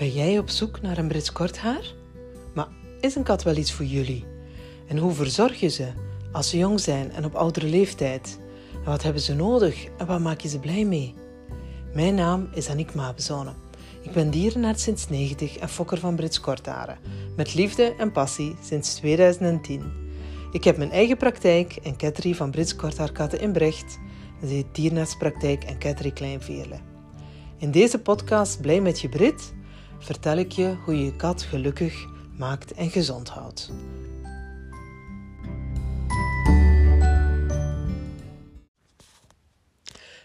Ben 0.00 0.12
jij 0.12 0.38
op 0.38 0.50
zoek 0.50 0.80
naar 0.80 0.98
een 0.98 1.08
Brits 1.08 1.32
korthaar? 1.32 1.94
Maar 2.54 2.68
is 3.00 3.14
een 3.14 3.22
kat 3.22 3.42
wel 3.42 3.56
iets 3.56 3.72
voor 3.72 3.84
jullie? 3.84 4.24
En 4.86 4.98
hoe 4.98 5.12
verzorg 5.12 5.60
je 5.60 5.68
ze 5.68 5.88
als 6.32 6.50
ze 6.50 6.58
jong 6.58 6.80
zijn 6.80 7.12
en 7.12 7.24
op 7.24 7.34
oudere 7.34 7.66
leeftijd? 7.66 8.40
En 8.72 8.84
wat 8.84 9.02
hebben 9.02 9.22
ze 9.22 9.34
nodig 9.34 9.84
en 9.98 10.06
wat 10.06 10.20
maak 10.20 10.40
je 10.40 10.48
ze 10.48 10.58
blij 10.58 10.84
mee? 10.84 11.14
Mijn 11.94 12.14
naam 12.14 12.48
is 12.54 12.68
Aniek 12.68 12.94
Mabezone. 12.94 13.52
Ik 14.02 14.12
ben 14.12 14.30
dierenarts 14.30 14.82
sinds 14.82 15.08
90 15.08 15.56
en 15.56 15.68
fokker 15.68 15.98
van 15.98 16.16
Brits 16.16 16.40
kortharen. 16.40 16.98
Met 17.36 17.54
liefde 17.54 17.94
en 17.98 18.12
passie 18.12 18.56
sinds 18.62 18.94
2010. 18.94 19.92
Ik 20.52 20.64
heb 20.64 20.76
mijn 20.76 20.90
eigen 20.90 21.16
praktijk 21.16 21.76
en 21.82 21.96
ketterie 21.96 22.36
van 22.36 22.50
Brits 22.50 22.76
korthaarkatten 22.76 23.40
in 23.40 23.52
Brecht. 23.52 23.98
Dat 24.40 24.50
heet 24.50 24.74
dierenartspraktijk 24.74 25.64
en 25.64 25.78
ketterie 25.78 26.12
Kleinveerle. 26.12 26.78
In 27.58 27.70
deze 27.70 27.98
podcast 27.98 28.60
Blij 28.60 28.80
met 28.80 29.00
je 29.00 29.08
Brit 29.08 29.52
vertel 30.00 30.36
ik 30.36 30.52
je 30.52 30.74
hoe 30.84 30.96
je 30.96 31.04
je 31.04 31.16
kat 31.16 31.42
gelukkig 31.42 32.06
maakt 32.36 32.72
en 32.72 32.90
gezond 32.90 33.28
houdt. 33.28 33.70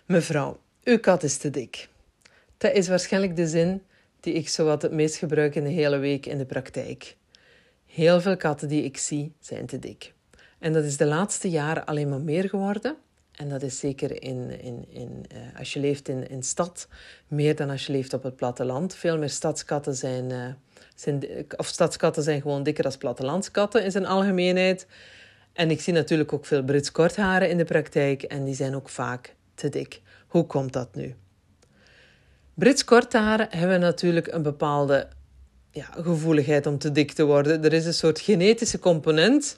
Mevrouw, 0.05 0.59
uw 0.83 0.99
kat 0.99 1.23
is 1.23 1.37
te 1.37 1.49
dik. 1.49 1.89
Dat 2.57 2.73
is 2.73 2.87
waarschijnlijk 2.87 3.35
de 3.35 3.47
zin 3.47 3.81
die 4.19 4.33
ik 4.33 4.49
zowat 4.49 4.81
het 4.81 4.91
meest 4.91 5.15
gebruik 5.15 5.55
in 5.55 5.63
de 5.63 5.69
hele 5.69 5.97
week 5.97 6.25
in 6.25 6.37
de 6.37 6.45
praktijk. 6.45 7.15
Heel 7.85 8.21
veel 8.21 8.37
katten 8.37 8.67
die 8.67 8.83
ik 8.83 8.97
zie 8.97 9.31
zijn 9.39 9.65
te 9.65 9.79
dik. 9.79 10.13
En 10.59 10.73
dat 10.73 10.83
is 10.83 10.97
de 10.97 11.05
laatste 11.05 11.49
jaren 11.49 11.85
alleen 11.85 12.09
maar 12.09 12.21
meer 12.21 12.49
geworden. 12.49 12.95
En 13.37 13.49
dat 13.49 13.61
is 13.61 13.79
zeker 13.79 14.23
in, 14.23 14.61
in, 14.61 14.85
in, 14.89 15.25
uh, 15.33 15.59
als 15.59 15.73
je 15.73 15.79
leeft 15.79 16.07
in, 16.07 16.29
in 16.29 16.43
stad, 16.43 16.87
meer 17.27 17.55
dan 17.55 17.69
als 17.69 17.85
je 17.85 17.91
leeft 17.91 18.13
op 18.13 18.23
het 18.23 18.35
platteland. 18.35 18.95
Veel 18.95 19.17
meer 19.17 19.29
stadskatten 19.29 19.95
zijn, 19.95 20.29
uh, 20.29 20.45
zijn, 20.95 21.23
of 21.57 21.67
stadskatten 21.67 22.23
zijn 22.23 22.41
gewoon 22.41 22.63
dikker 22.63 22.85
als 22.85 22.97
plattelandskatten 22.97 23.83
in 23.83 23.91
zijn 23.91 24.05
algemeenheid. 24.05 24.87
En 25.53 25.71
ik 25.71 25.81
zie 25.81 25.93
natuurlijk 25.93 26.33
ook 26.33 26.45
veel 26.45 26.63
Brits 26.63 26.91
kortharen 26.91 27.49
in 27.49 27.57
de 27.57 27.65
praktijk 27.65 28.23
en 28.23 28.43
die 28.43 28.55
zijn 28.55 28.75
ook 28.75 28.89
vaak 28.89 29.35
te 29.55 29.69
dik. 29.69 30.01
Hoe 30.27 30.45
komt 30.45 30.73
dat 30.73 30.95
nu? 30.95 31.15
Brits 32.53 32.83
kortharen 32.83 33.47
hebben 33.49 33.79
natuurlijk 33.79 34.27
een 34.27 34.41
bepaalde 34.41 35.07
ja, 35.71 35.87
gevoeligheid 35.97 36.65
om 36.65 36.77
te 36.77 36.91
dik 36.91 37.11
te 37.11 37.25
worden. 37.25 37.63
Er 37.63 37.73
is 37.73 37.85
een 37.85 37.93
soort 37.93 38.19
genetische 38.19 38.79
component 38.79 39.57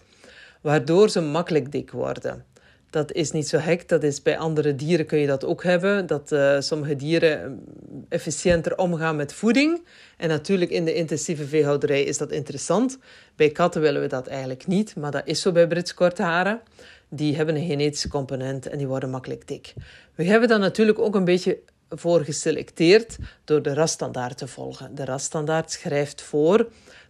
waardoor 0.62 1.09
ze 1.09 1.22
makkelijk 1.22 1.72
dik 1.72 1.91
worden. 1.91 2.45
Dat 2.90 3.12
is 3.12 3.32
niet 3.32 3.48
zo 3.48 3.58
hek. 3.58 3.90
Dat 3.90 4.04
is 4.04 4.22
bij 4.22 4.38
andere 4.38 4.76
dieren 4.76 5.06
kun 5.06 5.20
je 5.20 5.28
dat 5.28 5.46
ook 5.46 5.64
hebben. 5.64 6.08
Dat 6.08 6.32
uh, 6.32 6.60
sommige 6.60 6.96
dieren 6.96 7.64
efficiënter 8.10 8.78
omgaan 8.78 9.16
met 9.16 9.34
voeding. 9.34 9.86
En 10.18 10.30
natuurlijk 10.30 10.72
in 10.72 10.86
de 10.86 10.94
intensieve 10.94 11.48
veehouderij 11.48 12.04
is 12.04 12.18
dat 12.18 12.32
interessant. 12.32 12.98
Bij 13.36 13.50
katten 13.50 13.82
willen 13.82 14.02
we 14.02 14.08
dat 14.08 14.28
eigenlijk 14.28 14.68
niet, 14.68 14.96
maar 14.96 15.12
dat 15.12 15.22
is 15.26 15.42
zo 15.42 15.52
bij 15.52 15.68
Brits 15.68 15.94
kortharen. 15.94 16.62
Die 17.10 17.36
hebben 17.36 17.56
een 17.56 17.68
genetische 17.68 18.08
component 18.08 18.68
en 18.68 18.78
die 18.78 18.88
worden 18.88 19.10
makkelijk 19.10 19.48
dik. 19.48 19.74
We 20.16 20.24
hebben 20.24 20.50
dan 20.50 20.60
natuurlijk 20.60 21.00
ook 21.00 21.16
een 21.16 21.26
beetje 21.26 21.60
voor 21.90 22.24
geselecteerd 22.24 23.18
door 23.44 23.62
de 23.62 23.74
rasstandaard 23.74 24.38
te 24.38 24.48
volgen. 24.48 24.96
De 24.96 25.06
rasstandaard 25.06 25.72
schrijft 25.72 26.22
voor 26.22 26.68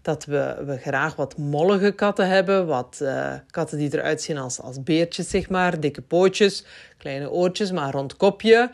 dat 0.07 0.25
we, 0.25 0.63
we 0.65 0.77
graag 0.77 1.15
wat 1.15 1.37
mollige 1.37 1.91
katten 1.91 2.27
hebben, 2.27 2.67
wat 2.67 2.99
uh, 3.01 3.33
katten 3.49 3.77
die 3.77 3.93
eruit 3.93 4.21
zien 4.21 4.37
als, 4.37 4.61
als 4.61 4.83
beertjes, 4.83 5.29
zeg 5.29 5.49
maar, 5.49 5.79
dikke 5.79 6.01
pootjes, 6.01 6.65
kleine 6.97 7.31
oortjes, 7.31 7.71
maar 7.71 7.91
rond 7.91 8.17
kopje. 8.17 8.71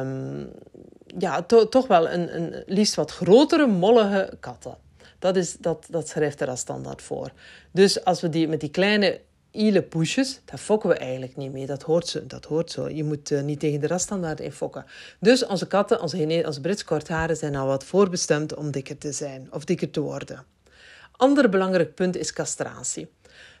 Um, 0.00 0.50
ja, 1.18 1.42
to, 1.42 1.68
toch 1.68 1.86
wel 1.86 2.10
een, 2.10 2.36
een 2.36 2.62
liefst 2.66 2.94
wat 2.94 3.10
grotere, 3.10 3.66
mollige 3.66 4.36
katten. 4.40 4.76
Dat, 5.18 5.36
is, 5.36 5.56
dat, 5.56 5.86
dat 5.90 6.08
schrijft 6.08 6.40
er 6.40 6.48
als 6.48 6.60
standaard 6.60 7.02
voor. 7.02 7.30
Dus 7.72 8.04
als 8.04 8.20
we 8.20 8.28
die 8.28 8.48
met 8.48 8.60
die 8.60 8.70
kleine 8.70 9.20
ile 9.56 9.82
poesjes, 9.82 10.40
daar 10.44 10.58
fokken 10.58 10.88
we 10.88 10.96
eigenlijk 10.96 11.36
niet 11.36 11.52
mee. 11.52 11.66
Dat 11.66 11.82
hoort 11.82 12.08
zo. 12.08 12.26
Dat 12.26 12.44
hoort 12.44 12.70
zo. 12.70 12.88
Je 12.88 13.04
moet 13.04 13.30
uh, 13.30 13.40
niet 13.40 13.60
tegen 13.60 13.80
de 13.80 13.86
raststandaard 13.86 14.40
in 14.40 14.52
fokken. 14.52 14.84
Dus 15.20 15.46
onze 15.46 15.66
katten, 15.66 16.02
onze, 16.02 16.42
onze 16.46 16.60
Brits 16.60 16.84
kortharen, 16.84 17.36
zijn 17.36 17.56
al 17.56 17.66
wat 17.66 17.84
voorbestemd 17.84 18.54
om 18.54 18.70
dikker 18.70 18.98
te 18.98 19.12
zijn 19.12 19.48
of 19.50 19.64
dikker 19.64 19.90
te 19.90 20.00
worden. 20.00 20.44
Ander 21.12 21.48
belangrijk 21.48 21.94
punt 21.94 22.16
is 22.16 22.32
castratie. 22.32 23.08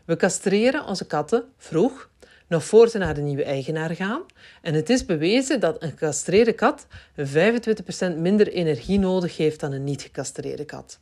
We 0.04 0.16
castreren 0.16 0.84
onze 0.84 1.06
katten 1.06 1.44
vroeg, 1.58 2.10
nog 2.46 2.64
voor 2.64 2.88
ze 2.88 2.98
naar 2.98 3.14
de 3.14 3.20
nieuwe 3.20 3.44
eigenaar 3.44 3.94
gaan. 3.94 4.22
En 4.62 4.74
het 4.74 4.90
is 4.90 5.04
bewezen 5.04 5.60
dat 5.60 5.82
een 5.82 5.90
gecastreerde 5.90 6.52
kat 6.52 6.86
25% 7.18 8.16
minder 8.16 8.48
energie 8.48 8.98
nodig 8.98 9.36
heeft 9.36 9.60
dan 9.60 9.72
een 9.72 9.84
niet 9.84 10.02
gecastreerde 10.02 10.64
kat. 10.64 10.98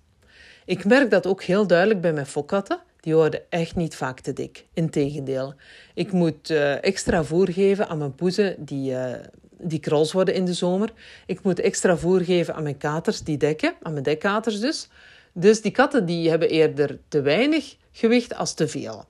Ik 0.65 0.85
merk 0.85 1.11
dat 1.11 1.27
ook 1.27 1.43
heel 1.43 1.67
duidelijk 1.67 2.01
bij 2.01 2.13
mijn 2.13 2.27
fokkatten. 2.27 2.81
Die 3.05 3.15
worden 3.15 3.41
echt 3.49 3.77
niet 3.77 3.97
vaak 3.97 4.21
te 4.21 4.33
dik. 4.33 4.67
Integendeel. 4.73 5.55
Ik 5.95 6.13
moet 6.13 6.51
uh, 6.51 6.85
extra 6.85 7.25
voer 7.25 7.49
geven 7.53 7.89
aan 7.89 7.99
mijn 7.99 8.15
poezen 8.15 8.65
die, 8.65 8.93
uh, 8.93 9.13
die 9.59 9.79
krols 9.79 10.13
worden 10.13 10.35
in 10.35 10.45
de 10.45 10.53
zomer. 10.53 10.93
Ik 11.27 11.43
moet 11.43 11.59
extra 11.59 11.97
voer 11.97 12.21
geven 12.21 12.55
aan 12.55 12.63
mijn 12.63 12.77
katers 12.77 13.21
die 13.21 13.37
dekken, 13.37 13.75
aan 13.83 13.93
mijn 13.93 14.05
dekkaters 14.05 14.61
dus. 14.61 14.89
Dus 15.33 15.63
die 15.63 15.71
katten 15.71 16.07
die 16.07 16.31
hebben 16.31 16.49
eerder 16.49 16.99
te 17.09 17.21
weinig 17.21 17.77
gewicht 17.93 18.35
als 18.35 18.55
te 18.55 18.69
veel. 18.69 19.05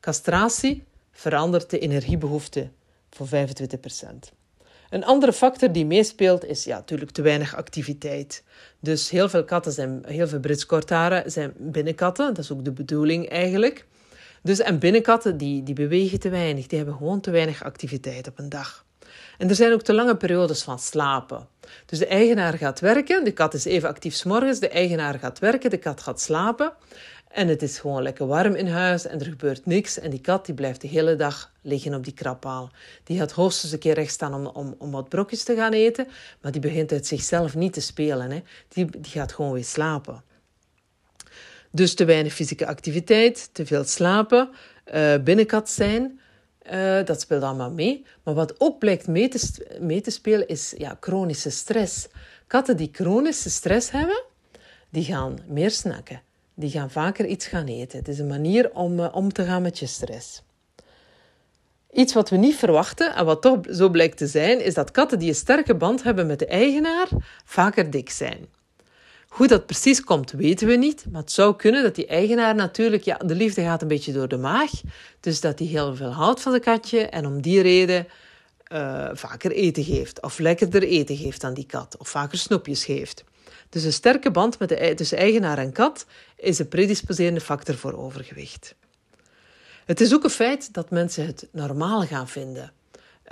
Castratie 0.00 0.84
verandert 1.12 1.70
de 1.70 1.78
energiebehoefte 1.78 2.68
voor 3.10 3.26
25%. 3.26 3.32
Een 4.94 5.04
andere 5.04 5.32
factor 5.32 5.72
die 5.72 5.86
meespeelt 5.86 6.44
is 6.44 6.64
ja, 6.64 6.76
natuurlijk 6.76 7.10
te 7.10 7.22
weinig 7.22 7.56
activiteit. 7.56 8.44
Dus 8.80 9.10
heel 9.10 9.28
veel 9.28 9.44
katten 9.44 9.72
zijn, 9.72 10.02
heel 10.06 10.28
veel 10.28 10.40
Brits 10.40 10.66
kortharen 10.66 11.30
zijn 11.30 11.52
binnenkatten. 11.56 12.34
Dat 12.34 12.44
is 12.44 12.52
ook 12.52 12.64
de 12.64 12.72
bedoeling 12.72 13.28
eigenlijk. 13.28 13.86
Dus, 14.42 14.58
en 14.58 14.78
binnenkatten 14.78 15.36
die, 15.36 15.62
die 15.62 15.74
bewegen 15.74 16.20
te 16.20 16.28
weinig. 16.28 16.66
Die 16.66 16.78
hebben 16.78 16.96
gewoon 16.96 17.20
te 17.20 17.30
weinig 17.30 17.64
activiteit 17.64 18.28
op 18.28 18.38
een 18.38 18.48
dag. 18.48 18.84
En 19.38 19.48
er 19.48 19.54
zijn 19.54 19.72
ook 19.72 19.82
te 19.82 19.94
lange 19.94 20.16
periodes 20.16 20.62
van 20.62 20.78
slapen. 20.78 21.48
Dus 21.86 21.98
de 21.98 22.06
eigenaar 22.06 22.58
gaat 22.58 22.80
werken, 22.80 23.24
de 23.24 23.32
kat 23.32 23.54
is 23.54 23.64
even 23.64 23.88
actief 23.88 24.14
s 24.14 24.24
morgens, 24.24 24.60
de 24.60 24.68
eigenaar 24.68 25.18
gaat 25.18 25.38
werken, 25.38 25.70
de 25.70 25.78
kat 25.78 26.00
gaat 26.00 26.20
slapen. 26.20 26.72
En 27.34 27.48
het 27.48 27.62
is 27.62 27.78
gewoon 27.78 28.02
lekker 28.02 28.26
warm 28.26 28.54
in 28.54 28.66
huis 28.66 29.06
en 29.06 29.20
er 29.20 29.26
gebeurt 29.26 29.66
niks. 29.66 29.98
En 29.98 30.10
die 30.10 30.20
kat 30.20 30.46
die 30.46 30.54
blijft 30.54 30.80
de 30.80 30.88
hele 30.88 31.16
dag 31.16 31.52
liggen 31.62 31.94
op 31.94 32.04
die 32.04 32.12
krabpaal. 32.12 32.70
Die 33.04 33.18
gaat 33.18 33.32
hoogstens 33.32 33.72
een 33.72 33.78
keer 33.78 33.94
recht 33.94 34.12
staan 34.12 34.34
om, 34.34 34.46
om, 34.46 34.74
om 34.78 34.90
wat 34.90 35.08
brokjes 35.08 35.42
te 35.42 35.54
gaan 35.54 35.72
eten. 35.72 36.06
Maar 36.40 36.52
die 36.52 36.60
begint 36.60 36.92
uit 36.92 37.06
zichzelf 37.06 37.54
niet 37.54 37.72
te 37.72 37.80
spelen. 37.80 38.30
Hè. 38.30 38.42
Die, 38.68 38.86
die 38.90 39.10
gaat 39.10 39.32
gewoon 39.32 39.52
weer 39.52 39.64
slapen. 39.64 40.22
Dus 41.70 41.94
te 41.94 42.04
weinig 42.04 42.32
fysieke 42.32 42.66
activiteit, 42.66 43.48
te 43.52 43.66
veel 43.66 43.84
slapen, 43.84 44.50
uh, 44.94 45.14
binnenkat 45.16 45.70
zijn. 45.70 46.20
Uh, 46.72 47.04
dat 47.04 47.20
speelt 47.20 47.42
allemaal 47.42 47.70
mee. 47.70 48.04
Maar 48.22 48.34
wat 48.34 48.60
ook 48.60 48.78
blijkt 48.78 49.06
mee 49.06 49.28
te, 49.28 49.66
mee 49.80 50.00
te 50.00 50.10
spelen 50.10 50.48
is 50.48 50.74
ja, 50.76 50.96
chronische 51.00 51.50
stress. 51.50 52.08
Katten 52.46 52.76
die 52.76 52.90
chronische 52.92 53.50
stress 53.50 53.90
hebben, 53.90 54.22
die 54.90 55.04
gaan 55.04 55.38
meer 55.46 55.70
snakken 55.70 56.23
die 56.54 56.70
gaan 56.70 56.90
vaker 56.90 57.26
iets 57.26 57.46
gaan 57.46 57.66
eten. 57.66 57.98
Het 57.98 58.08
is 58.08 58.18
een 58.18 58.26
manier 58.26 58.70
om 58.70 58.98
uh, 58.98 59.08
om 59.12 59.32
te 59.32 59.44
gaan 59.44 59.62
met 59.62 59.78
je 59.78 59.86
stress. 59.86 60.42
Iets 61.92 62.12
wat 62.12 62.30
we 62.30 62.36
niet 62.36 62.56
verwachten 62.56 63.14
en 63.14 63.24
wat 63.24 63.42
toch 63.42 63.58
zo 63.70 63.88
blijkt 63.88 64.16
te 64.16 64.26
zijn, 64.26 64.64
is 64.64 64.74
dat 64.74 64.90
katten 64.90 65.18
die 65.18 65.28
een 65.28 65.34
sterke 65.34 65.74
band 65.74 66.02
hebben 66.02 66.26
met 66.26 66.38
de 66.38 66.46
eigenaar 66.46 67.08
vaker 67.44 67.90
dik 67.90 68.10
zijn. 68.10 68.46
Hoe 69.28 69.46
dat 69.46 69.66
precies 69.66 70.04
komt, 70.04 70.30
weten 70.30 70.66
we 70.66 70.76
niet. 70.76 71.04
Maar 71.10 71.20
het 71.20 71.32
zou 71.32 71.56
kunnen 71.56 71.82
dat 71.82 71.94
die 71.94 72.06
eigenaar 72.06 72.54
natuurlijk, 72.54 73.02
ja, 73.02 73.16
de 73.16 73.34
liefde 73.34 73.62
gaat 73.62 73.82
een 73.82 73.88
beetje 73.88 74.12
door 74.12 74.28
de 74.28 74.36
maag. 74.36 74.70
Dus 75.20 75.40
dat 75.40 75.58
hij 75.58 75.68
heel 75.68 75.96
veel 75.96 76.12
houdt 76.12 76.40
van 76.40 76.52
de 76.52 76.60
katje 76.60 77.00
en 77.00 77.26
om 77.26 77.42
die 77.42 77.60
reden 77.60 78.06
uh, 78.72 79.08
vaker 79.12 79.50
eten 79.50 79.84
geeft. 79.84 80.22
Of 80.22 80.38
lekkerder 80.38 80.82
eten 80.82 81.16
geeft 81.16 81.44
aan 81.44 81.54
die 81.54 81.66
kat. 81.66 81.96
Of 81.98 82.08
vaker 82.08 82.38
snoepjes 82.38 82.84
geeft. 82.84 83.24
Dus 83.74 83.84
een 83.84 83.92
sterke 83.92 84.30
band 84.30 84.58
met 84.58 84.68
de, 84.68 84.92
tussen 84.94 85.18
eigenaar 85.18 85.58
en 85.58 85.72
kat 85.72 86.06
is 86.36 86.58
een 86.58 86.68
predisposerende 86.68 87.40
factor 87.40 87.74
voor 87.74 87.92
overgewicht. 87.92 88.74
Het 89.84 90.00
is 90.00 90.14
ook 90.14 90.24
een 90.24 90.30
feit 90.30 90.74
dat 90.74 90.90
mensen 90.90 91.26
het 91.26 91.48
normaal 91.52 92.02
gaan 92.02 92.28
vinden. 92.28 92.72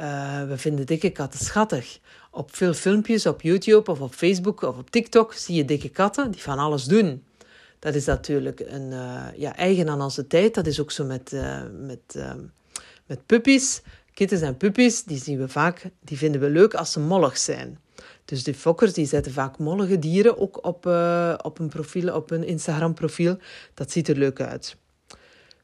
Uh, 0.00 0.48
we 0.48 0.58
vinden 0.58 0.86
dikke 0.86 1.10
katten 1.10 1.40
schattig. 1.44 1.98
Op 2.30 2.56
veel 2.56 2.74
filmpjes 2.74 3.26
op 3.26 3.42
YouTube 3.42 3.90
of 3.90 4.00
op 4.00 4.14
Facebook 4.14 4.62
of 4.62 4.78
op 4.78 4.90
TikTok 4.90 5.32
zie 5.32 5.54
je 5.54 5.64
dikke 5.64 5.88
katten 5.88 6.30
die 6.30 6.42
van 6.42 6.58
alles 6.58 6.84
doen. 6.84 7.24
Dat 7.78 7.94
is 7.94 8.04
natuurlijk 8.04 8.60
een, 8.60 8.90
uh, 8.90 9.26
ja, 9.36 9.56
eigen 9.56 9.88
aan 9.88 10.02
onze 10.02 10.26
tijd. 10.26 10.54
Dat 10.54 10.66
is 10.66 10.80
ook 10.80 10.90
zo 10.90 11.04
met, 11.04 11.32
uh, 11.32 11.62
met, 11.72 12.24
met 13.06 13.26
puppies. 13.26 13.82
Kittens 14.14 14.40
en 14.40 14.56
puppies, 14.56 15.04
die 15.04 15.18
zien 15.18 15.38
we 15.38 15.48
vaak, 15.48 15.90
die 16.00 16.18
vinden 16.18 16.40
we 16.40 16.48
leuk 16.48 16.74
als 16.74 16.92
ze 16.92 17.00
mollig 17.00 17.38
zijn. 17.38 17.78
Dus 18.24 18.44
de 18.44 18.54
fokkers 18.54 18.92
die 18.92 19.06
zetten 19.06 19.32
vaak 19.32 19.58
mollige 19.58 19.98
dieren 19.98 20.38
ook 20.38 20.66
op, 20.66 20.86
uh, 20.86 21.34
op 21.42 21.58
een 21.58 21.68
profiel, 21.68 22.14
op 22.14 22.30
een 22.30 22.44
Instagram 22.44 22.94
profiel. 22.94 23.36
Dat 23.74 23.90
ziet 23.90 24.08
er 24.08 24.16
leuk 24.16 24.40
uit. 24.40 24.76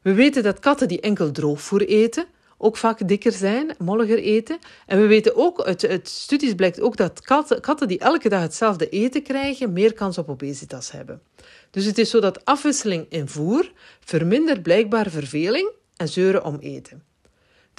We 0.01 0.13
weten 0.13 0.43
dat 0.43 0.59
katten 0.59 0.87
die 0.87 0.99
enkel 0.99 1.31
droogvoer 1.31 1.87
eten 1.87 2.25
ook 2.61 2.77
vaak 2.77 3.07
dikker 3.07 3.31
zijn, 3.31 3.75
molliger 3.77 4.17
eten. 4.17 4.59
En 4.85 5.01
we 5.01 5.07
weten 5.07 5.35
ook, 5.35 5.61
uit, 5.61 5.87
uit 5.87 6.07
studies 6.07 6.53
blijkt 6.53 6.81
ook 6.81 6.97
dat 6.97 7.21
katten, 7.21 7.61
katten 7.61 7.87
die 7.87 7.99
elke 7.99 8.29
dag 8.29 8.41
hetzelfde 8.41 8.89
eten 8.89 9.23
krijgen, 9.23 9.73
meer 9.73 9.93
kans 9.93 10.17
op 10.17 10.29
obesitas 10.29 10.91
hebben. 10.91 11.21
Dus 11.71 11.85
het 11.85 11.97
is 11.97 12.09
zo 12.09 12.19
dat 12.19 12.45
afwisseling 12.45 13.05
in 13.09 13.27
voer 13.27 13.71
vermindert 13.99 14.61
blijkbaar 14.61 15.09
verveling 15.09 15.71
en 15.95 16.07
zeuren 16.07 16.43
om 16.43 16.57
eten. 16.59 17.03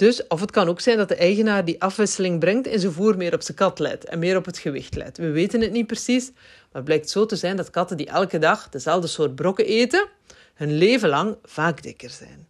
Dus, 0.01 0.27
of 0.27 0.39
het 0.39 0.51
kan 0.51 0.67
ook 0.67 0.79
zijn 0.79 0.97
dat 0.97 1.07
de 1.07 1.15
eigenaar 1.15 1.65
die 1.65 1.81
afwisseling 1.81 2.39
brengt 2.39 2.67
in 2.67 2.79
zijn 2.79 2.91
voer 2.91 3.17
meer 3.17 3.33
op 3.33 3.41
zijn 3.41 3.57
kat 3.57 3.79
let 3.79 4.05
en 4.05 4.19
meer 4.19 4.37
op 4.37 4.45
het 4.45 4.57
gewicht 4.57 4.95
let. 4.95 5.17
We 5.17 5.29
weten 5.29 5.61
het 5.61 5.71
niet 5.71 5.87
precies, 5.87 6.31
maar 6.31 6.69
het 6.71 6.83
blijkt 6.83 7.09
zo 7.09 7.25
te 7.25 7.35
zijn 7.35 7.55
dat 7.55 7.69
katten 7.69 7.97
die 7.97 8.07
elke 8.07 8.39
dag 8.39 8.69
dezelfde 8.69 9.07
soort 9.07 9.35
brokken 9.35 9.65
eten, 9.65 10.07
hun 10.53 10.77
leven 10.77 11.09
lang 11.09 11.37
vaak 11.43 11.83
dikker 11.83 12.09
zijn. 12.09 12.47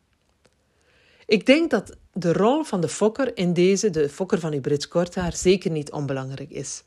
Ik 1.25 1.45
denk 1.45 1.69
dat 1.69 1.95
de 2.13 2.33
rol 2.33 2.63
van 2.63 2.81
de 2.81 2.89
fokker 2.89 3.38
in 3.38 3.54
deze, 3.54 3.89
de 3.89 4.09
fokker 4.09 4.39
van 4.39 4.54
uw 4.54 4.62
Brits 4.62 4.88
korthaar, 4.88 5.33
zeker 5.36 5.71
niet 5.71 5.92
onbelangrijk 5.92 6.50
is. 6.50 6.83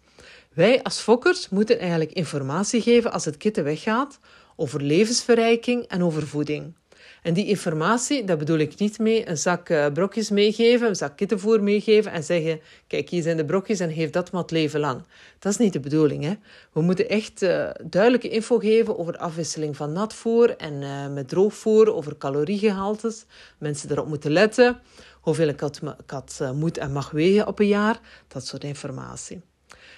Wij 0.52 0.82
als 0.82 1.00
fokkers 1.00 1.48
moeten 1.48 1.78
eigenlijk 1.78 2.12
informatie 2.12 2.80
geven 2.80 3.12
als 3.12 3.24
het 3.24 3.36
kitten 3.36 3.64
weggaat 3.64 4.18
over 4.56 4.82
levensverrijking 4.82 5.82
en 5.86 6.02
over 6.02 6.26
voeding. 6.26 6.74
En 7.24 7.34
die 7.34 7.46
informatie, 7.46 8.24
dat 8.24 8.38
bedoel 8.38 8.58
ik 8.58 8.78
niet 8.78 8.98
mee 8.98 9.28
een 9.28 9.36
zak 9.36 9.68
uh, 9.68 9.86
brokjes 9.92 10.30
meegeven, 10.30 10.88
een 10.88 10.96
zak 10.96 11.16
kittenvoer 11.16 11.62
meegeven 11.62 12.12
en 12.12 12.24
zeggen: 12.24 12.60
Kijk, 12.86 13.08
hier 13.08 13.22
zijn 13.22 13.36
de 13.36 13.44
brokjes 13.44 13.80
en 13.80 13.92
geef 13.92 14.10
dat 14.10 14.32
maar 14.32 14.42
het 14.42 14.50
leven 14.50 14.80
lang. 14.80 15.02
Dat 15.38 15.52
is 15.52 15.58
niet 15.58 15.72
de 15.72 15.80
bedoeling. 15.80 16.24
Hè? 16.24 16.34
We 16.72 16.80
moeten 16.80 17.08
echt 17.08 17.42
uh, 17.42 17.70
duidelijke 17.84 18.28
info 18.28 18.58
geven 18.58 18.98
over 18.98 19.16
afwisseling 19.16 19.76
van 19.76 19.92
natvoer 19.92 20.56
en 20.56 20.82
uh, 20.82 21.08
met 21.08 21.28
droogvoer, 21.28 21.94
over 21.94 22.16
caloriegehaltes. 22.18 23.24
Mensen 23.58 23.90
erop 23.90 24.08
moeten 24.08 24.30
letten. 24.30 24.80
Hoeveel 25.20 25.48
een 25.48 25.56
kat, 25.56 25.80
kat 26.06 26.40
moet 26.54 26.78
en 26.78 26.92
mag 26.92 27.10
wegen 27.10 27.46
op 27.46 27.58
een 27.58 27.66
jaar. 27.66 28.00
Dat 28.28 28.46
soort 28.46 28.64
informatie. 28.64 29.40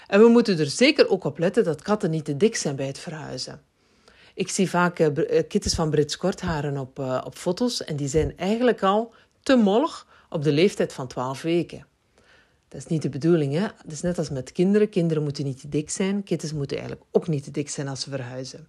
En 0.07 0.21
we 0.21 0.29
moeten 0.29 0.59
er 0.59 0.67
zeker 0.67 1.09
ook 1.09 1.25
op 1.25 1.39
letten 1.39 1.65
dat 1.65 1.83
katten 1.83 2.11
niet 2.11 2.25
te 2.25 2.37
dik 2.37 2.57
zijn 2.57 2.77
bij 2.77 2.87
het 2.87 2.99
verhuizen. 2.99 3.61
Ik 4.37 4.49
zie 4.49 4.71
vaak 4.71 4.99
uh, 4.99 5.09
kittens 5.49 5.75
van 5.75 5.91
Brits 5.91 6.17
kortharen 6.17 6.79
op, 6.79 6.99
uh, 6.99 7.23
op 7.25 7.35
foto's 7.35 7.85
en 7.85 7.97
die 7.97 8.09
zijn 8.09 8.37
eigenlijk 8.37 8.83
al 8.83 9.13
te 9.43 9.57
mollig 9.57 10.07
op 10.31 10.43
de 10.43 10.53
leeftijd 10.53 10.93
van 10.93 11.07
12 11.07 11.43
weken. 11.43 11.87
Dat 12.69 12.81
is 12.81 12.87
niet 12.87 13.03
de 13.03 13.09
bedoeling, 13.09 13.53
hè? 13.53 13.61
Het 13.61 13.93
is 13.93 14.01
net 14.01 14.19
als 14.19 14.31
met 14.31 14.53
kinderen. 14.53 14.89
Kinderen 14.89 15.23
moeten 15.23 15.45
niet 15.45 15.61
te 15.61 15.69
dik 15.69 15.91
zijn. 15.91 16.23
Kittens 16.23 16.53
moeten 16.53 16.77
eigenlijk 16.77 17.09
ook 17.13 17.29
niet 17.29 17.45
te 17.45 17.51
dik 17.51 17.69
zijn 17.69 17.89
als 17.89 18.01
ze 18.01 18.11
verhuizen. 18.11 18.69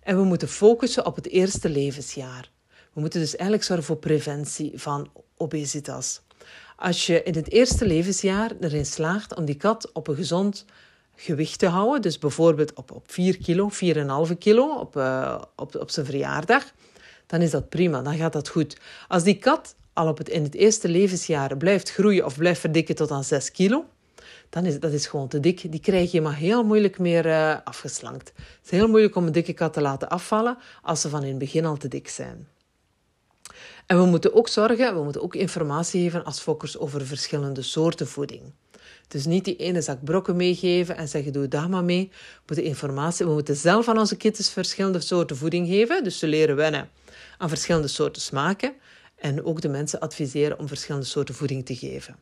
En 0.00 0.16
we 0.16 0.24
moeten 0.24 0.48
focussen 0.48 1.06
op 1.06 1.16
het 1.16 1.28
eerste 1.28 1.68
levensjaar. 1.68 2.50
We 2.92 3.00
moeten 3.00 3.20
dus 3.20 3.36
eigenlijk 3.36 3.64
zorgen 3.64 3.86
voor 3.86 3.96
preventie 3.96 4.72
van 4.74 5.10
obesitas. 5.36 6.20
Als 6.76 7.06
je 7.06 7.22
in 7.22 7.34
het 7.34 7.50
eerste 7.50 7.86
levensjaar 7.86 8.52
erin 8.60 8.86
slaagt 8.86 9.34
om 9.34 9.44
die 9.44 9.56
kat 9.56 9.92
op 9.92 10.08
een 10.08 10.16
gezond 10.16 10.64
gewicht 11.22 11.58
te 11.58 11.66
houden. 11.66 12.02
Dus 12.02 12.18
bijvoorbeeld 12.18 12.74
op, 12.74 12.90
op 12.90 13.12
4 13.12 13.38
kilo, 13.38 13.70
4,5 14.28 14.38
kilo 14.38 14.78
op, 14.78 14.96
uh, 14.96 15.42
op, 15.56 15.74
op 15.74 15.90
zijn 15.90 16.06
verjaardag. 16.06 16.72
Dan 17.26 17.40
is 17.40 17.50
dat 17.50 17.68
prima, 17.68 18.02
dan 18.02 18.16
gaat 18.16 18.32
dat 18.32 18.48
goed. 18.48 18.76
Als 19.08 19.22
die 19.22 19.38
kat 19.38 19.74
al 19.92 20.08
op 20.08 20.18
het, 20.18 20.28
in 20.28 20.42
het 20.42 20.54
eerste 20.54 20.88
levensjaar 20.88 21.56
blijft 21.56 21.90
groeien 21.90 22.24
of 22.24 22.36
blijft 22.36 22.60
verdikken 22.60 22.94
tot 22.94 23.10
aan 23.10 23.24
6 23.24 23.50
kilo, 23.50 23.84
dan 24.48 24.66
is 24.66 24.80
dat 24.80 24.92
is 24.92 25.06
gewoon 25.06 25.28
te 25.28 25.40
dik. 25.40 25.70
Die 25.70 25.80
krijg 25.80 26.12
je 26.12 26.20
maar 26.20 26.36
heel 26.36 26.64
moeilijk 26.64 26.98
meer 26.98 27.26
uh, 27.26 27.56
afgeslankt. 27.64 28.32
Het 28.36 28.64
is 28.64 28.70
heel 28.70 28.88
moeilijk 28.88 29.16
om 29.16 29.26
een 29.26 29.32
dikke 29.32 29.52
kat 29.52 29.72
te 29.72 29.80
laten 29.80 30.08
afvallen 30.08 30.58
als 30.82 31.00
ze 31.00 31.08
van 31.08 31.22
in 31.22 31.28
het 31.28 31.38
begin 31.38 31.64
al 31.64 31.76
te 31.76 31.88
dik 31.88 32.08
zijn. 32.08 32.48
En 33.86 33.98
we 33.98 34.04
moeten 34.04 34.34
ook 34.34 34.48
zorgen, 34.48 34.94
we 34.94 35.02
moeten 35.02 35.22
ook 35.22 35.34
informatie 35.34 36.02
geven 36.02 36.24
als 36.24 36.40
fokkers 36.40 36.78
over 36.78 37.06
verschillende 37.06 37.62
soorten 37.62 38.06
voeding. 38.06 38.42
Dus 39.12 39.26
niet 39.26 39.44
die 39.44 39.56
ene 39.56 39.80
zak 39.80 40.04
brokken 40.04 40.36
meegeven 40.36 40.96
en 40.96 41.08
zeggen 41.08 41.32
doe 41.32 41.48
daar 41.48 41.68
maar 41.68 41.84
mee. 41.84 42.08
We 42.10 42.42
moeten 42.46 42.64
informatie, 42.64 43.26
we 43.26 43.32
moeten 43.32 43.56
zelf 43.56 43.88
aan 43.88 43.98
onze 43.98 44.16
kittens 44.16 44.50
verschillende 44.50 45.00
soorten 45.00 45.36
voeding 45.36 45.68
geven. 45.68 46.04
Dus 46.04 46.18
ze 46.18 46.26
leren 46.26 46.56
wennen 46.56 46.90
aan 47.38 47.48
verschillende 47.48 47.88
soorten 47.88 48.22
smaken. 48.22 48.72
En 49.16 49.44
ook 49.44 49.60
de 49.60 49.68
mensen 49.68 50.00
adviseren 50.00 50.58
om 50.58 50.68
verschillende 50.68 51.06
soorten 51.06 51.34
voeding 51.34 51.66
te 51.66 51.76
geven. 51.76 52.16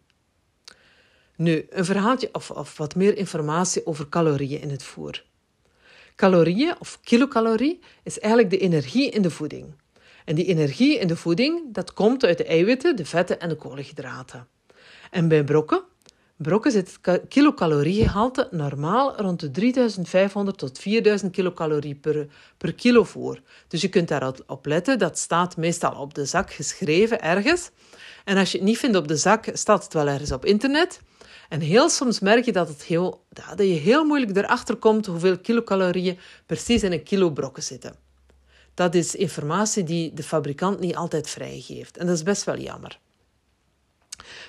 Nu, 1.37 1.66
een 1.70 1.84
verhaaltje 1.84 2.28
of, 2.32 2.50
of 2.50 2.76
wat 2.76 2.94
meer 2.94 3.16
informatie 3.16 3.87
over 3.87 4.08
calorieën 4.08 4.60
in 4.60 4.70
het 4.70 4.82
voer. 4.82 5.25
Calorieën 6.16 6.75
of 6.78 6.98
kilocalorie 7.02 7.81
is 8.02 8.19
eigenlijk 8.19 8.52
de 8.52 8.58
energie 8.58 9.10
in 9.10 9.22
de 9.22 9.31
voeding. 9.31 9.75
En 10.25 10.34
die 10.34 10.46
energie 10.46 10.98
in 10.98 11.06
de 11.06 11.16
voeding, 11.16 11.75
dat 11.75 11.92
komt 11.92 12.25
uit 12.25 12.38
de 12.38 12.44
eiwitten, 12.44 12.96
de 12.96 13.04
vetten 13.04 13.40
en 13.40 13.48
de 13.48 13.56
koolhydraten. 13.56 14.48
En 15.10 15.28
bij 15.28 15.44
brokken 15.44 15.88
brokken 16.42 16.70
zit 16.70 16.98
het 17.02 17.20
kilocaloriegehalte 17.28 18.48
normaal 18.50 19.16
rond 19.16 19.40
de 19.40 19.50
3500 19.50 20.58
tot 20.58 20.78
4000 20.78 21.32
kilocalorie 21.32 21.94
per, 21.94 22.26
per 22.56 22.75
kilo 22.75 23.04
voor. 23.04 23.40
Dus 23.69 23.81
je 23.81 23.88
kunt 23.88 24.08
daarop 24.08 24.66
letten, 24.66 24.98
dat 24.98 25.19
staat 25.19 25.56
meestal 25.56 25.92
op 25.92 26.14
de 26.14 26.25
zak 26.25 26.52
geschreven 26.52 27.22
ergens. 27.22 27.70
En 28.25 28.37
als 28.37 28.52
je 28.52 28.58
het 28.58 28.66
niet 28.66 28.78
vindt 28.78 28.96
op 28.96 29.08
de 29.08 29.16
zak, 29.16 29.48
staat 29.52 29.84
het 29.84 29.92
wel 29.92 30.08
ergens 30.08 30.32
op 30.32 30.44
internet. 30.44 31.00
En 31.48 31.60
heel 31.60 31.88
soms 31.88 32.20
merk 32.20 32.44
je 32.44 32.52
dat, 32.52 32.69
het 32.69 32.82
heel, 32.82 33.25
dat 33.28 33.58
je 33.58 33.64
heel 33.64 34.04
moeilijk 34.04 34.37
erachter 34.37 34.76
komt 34.76 35.06
hoeveel 35.06 35.38
kilocalorieën 35.38 36.19
precies 36.46 36.82
in 36.82 36.92
een 36.92 37.02
kilo 37.02 37.31
brokken 37.31 37.62
zitten. 37.62 37.94
Dat 38.75 38.94
is 38.94 39.14
informatie 39.14 39.84
die 39.84 40.14
de 40.14 40.22
fabrikant 40.22 40.81
niet 40.81 40.96
altijd 40.96 41.31
vrijgeeft. 41.31 41.96
En 41.96 42.06
dat 42.06 42.14
is 42.16 42.22
best 42.22 42.44
wel 42.44 42.58
jammer. 42.58 42.98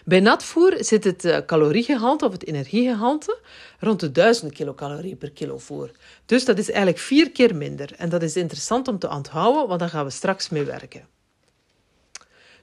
Bij 0.05 0.19
natvoer 0.19 0.75
zit 0.79 1.03
het 1.03 1.25
uh, 1.25 1.37
caloriegehalte 1.45 2.25
of 2.25 2.31
het 2.31 2.45
energiegehalte 2.45 3.39
rond 3.79 3.99
de 3.99 4.11
1000 4.11 4.53
kilocalorie 4.53 5.15
per 5.15 5.31
kilo 5.31 5.57
voer. 5.57 5.91
Dus 6.25 6.45
dat 6.45 6.57
is 6.57 6.69
eigenlijk 6.69 6.99
vier 6.99 7.31
keer 7.31 7.55
minder. 7.55 7.93
En 7.97 8.09
dat 8.09 8.21
is 8.21 8.35
interessant 8.35 8.87
om 8.87 8.99
te 8.99 9.09
onthouden, 9.09 9.67
want 9.67 9.79
daar 9.79 9.89
gaan 9.89 10.05
we 10.05 10.11
straks 10.11 10.49
mee 10.49 10.63
werken. 10.63 11.07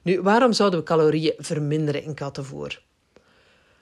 Nu, 0.01 0.21
waarom 0.21 0.53
zouden 0.53 0.79
we 0.79 0.85
calorieën 0.85 1.33
verminderen 1.37 2.03
in 2.03 2.13
kattenvoer? 2.13 2.81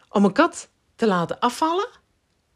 Om 0.10 0.26
een 0.26 0.34
kat 0.34 0.70
te 0.96 1.08
laten 1.08 1.40
afvallen, 1.40 1.90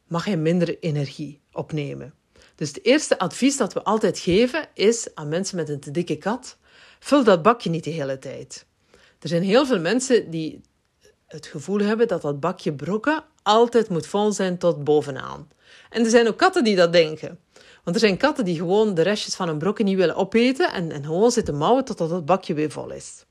mag 0.08 0.26
hij 0.26 0.38
minder 0.38 0.80
energie 0.80 1.40
opnemen. 1.52 2.14
Dus 2.56 2.68
het 2.68 2.86
eerste 2.86 3.20
advies 3.20 3.58
dat 3.58 3.74
we 3.74 3.84
altijd 3.84 4.20
geven 4.20 4.68
is 4.74 5.16
aan 5.16 5.28
mensen 5.28 5.56
met 5.56 5.70
een 5.70 5.80
te 5.80 5.92
dikke 5.92 6.16
kat: 6.16 6.58
vul 7.00 7.24
dat 7.24 7.42
bakje 7.42 7.70
niet 7.70 7.84
de 7.84 7.90
hele 7.90 8.20
tijd. 8.20 8.66
Er 9.20 9.28
zijn 9.28 9.44
heel 9.44 9.66
veel 9.66 9.80
mensen 9.80 10.30
die 10.30 10.62
het 11.32 11.46
gevoel 11.46 11.80
hebben 11.80 12.08
dat 12.08 12.22
dat 12.22 12.40
bakje 12.40 12.74
brokken 12.74 13.24
altijd 13.44 13.90
moet 13.90 14.08
vol 14.08 14.32
zijn 14.32 14.58
tot 14.58 14.84
bovenaan. 14.84 15.50
En 15.90 16.04
er 16.04 16.10
zijn 16.10 16.28
ook 16.28 16.38
katten 16.38 16.64
die 16.64 16.76
dat 16.76 16.94
denken. 16.94 17.40
Want 17.84 17.96
er 17.96 18.02
zijn 18.02 18.18
katten 18.18 18.46
die 18.46 18.58
gewoon 18.58 18.94
de 18.94 19.02
restjes 19.02 19.36
van 19.36 19.50
een 19.50 19.58
brokken 19.58 19.86
niet 19.86 19.98
willen 19.98 20.16
opeten 20.16 20.74
en, 20.74 20.92
en 20.92 21.06
gewoon 21.06 21.32
zitten 21.32 21.56
mouwen 21.56 21.86
totdat 21.86 22.10
het 22.10 22.26
bakje 22.26 22.54
weer 22.54 22.72
vol 22.72 22.92
is. 22.92 23.26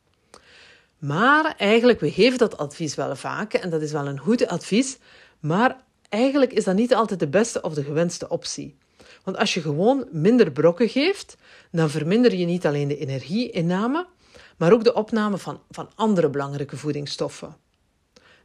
Maar 0.99 1.55
eigenlijk, 1.57 2.01
we 2.01 2.11
geven 2.11 2.39
dat 2.39 2.57
advies 2.57 2.95
wel 2.95 3.17
vaak 3.17 3.55
en 3.55 3.71
dat 3.71 3.83
is 3.83 3.93
wel 3.93 4.07
een 4.07 4.19
goed 4.19 4.47
advies, 4.47 4.99
maar 5.41 5.85
eigenlijk 6.09 6.53
is 6.53 6.65
dat 6.65 6.75
niet 6.75 6.95
altijd 6.95 7.21
de 7.21 7.29
beste 7.29 7.61
of 7.61 7.75
de 7.75 7.83
gewenste 7.83 8.29
optie. 8.29 8.77
Want 9.25 9.37
als 9.37 9.55
je 9.55 9.61
gewoon 9.61 10.09
minder 10.11 10.51
brokken 10.51 10.89
geeft, 10.89 11.37
dan 11.71 11.91
verminder 11.91 12.35
je 12.35 12.47
niet 12.47 12.67
alleen 12.67 12.89
de 12.89 12.99
energieinname, 12.99 14.07
maar 14.57 14.73
ook 14.73 14.85
de 14.85 14.95
opname 14.95 15.39
van, 15.39 15.61
van 15.71 15.91
andere 15.95 16.31
belangrijke 16.31 16.77
voedingsstoffen. 16.77 17.57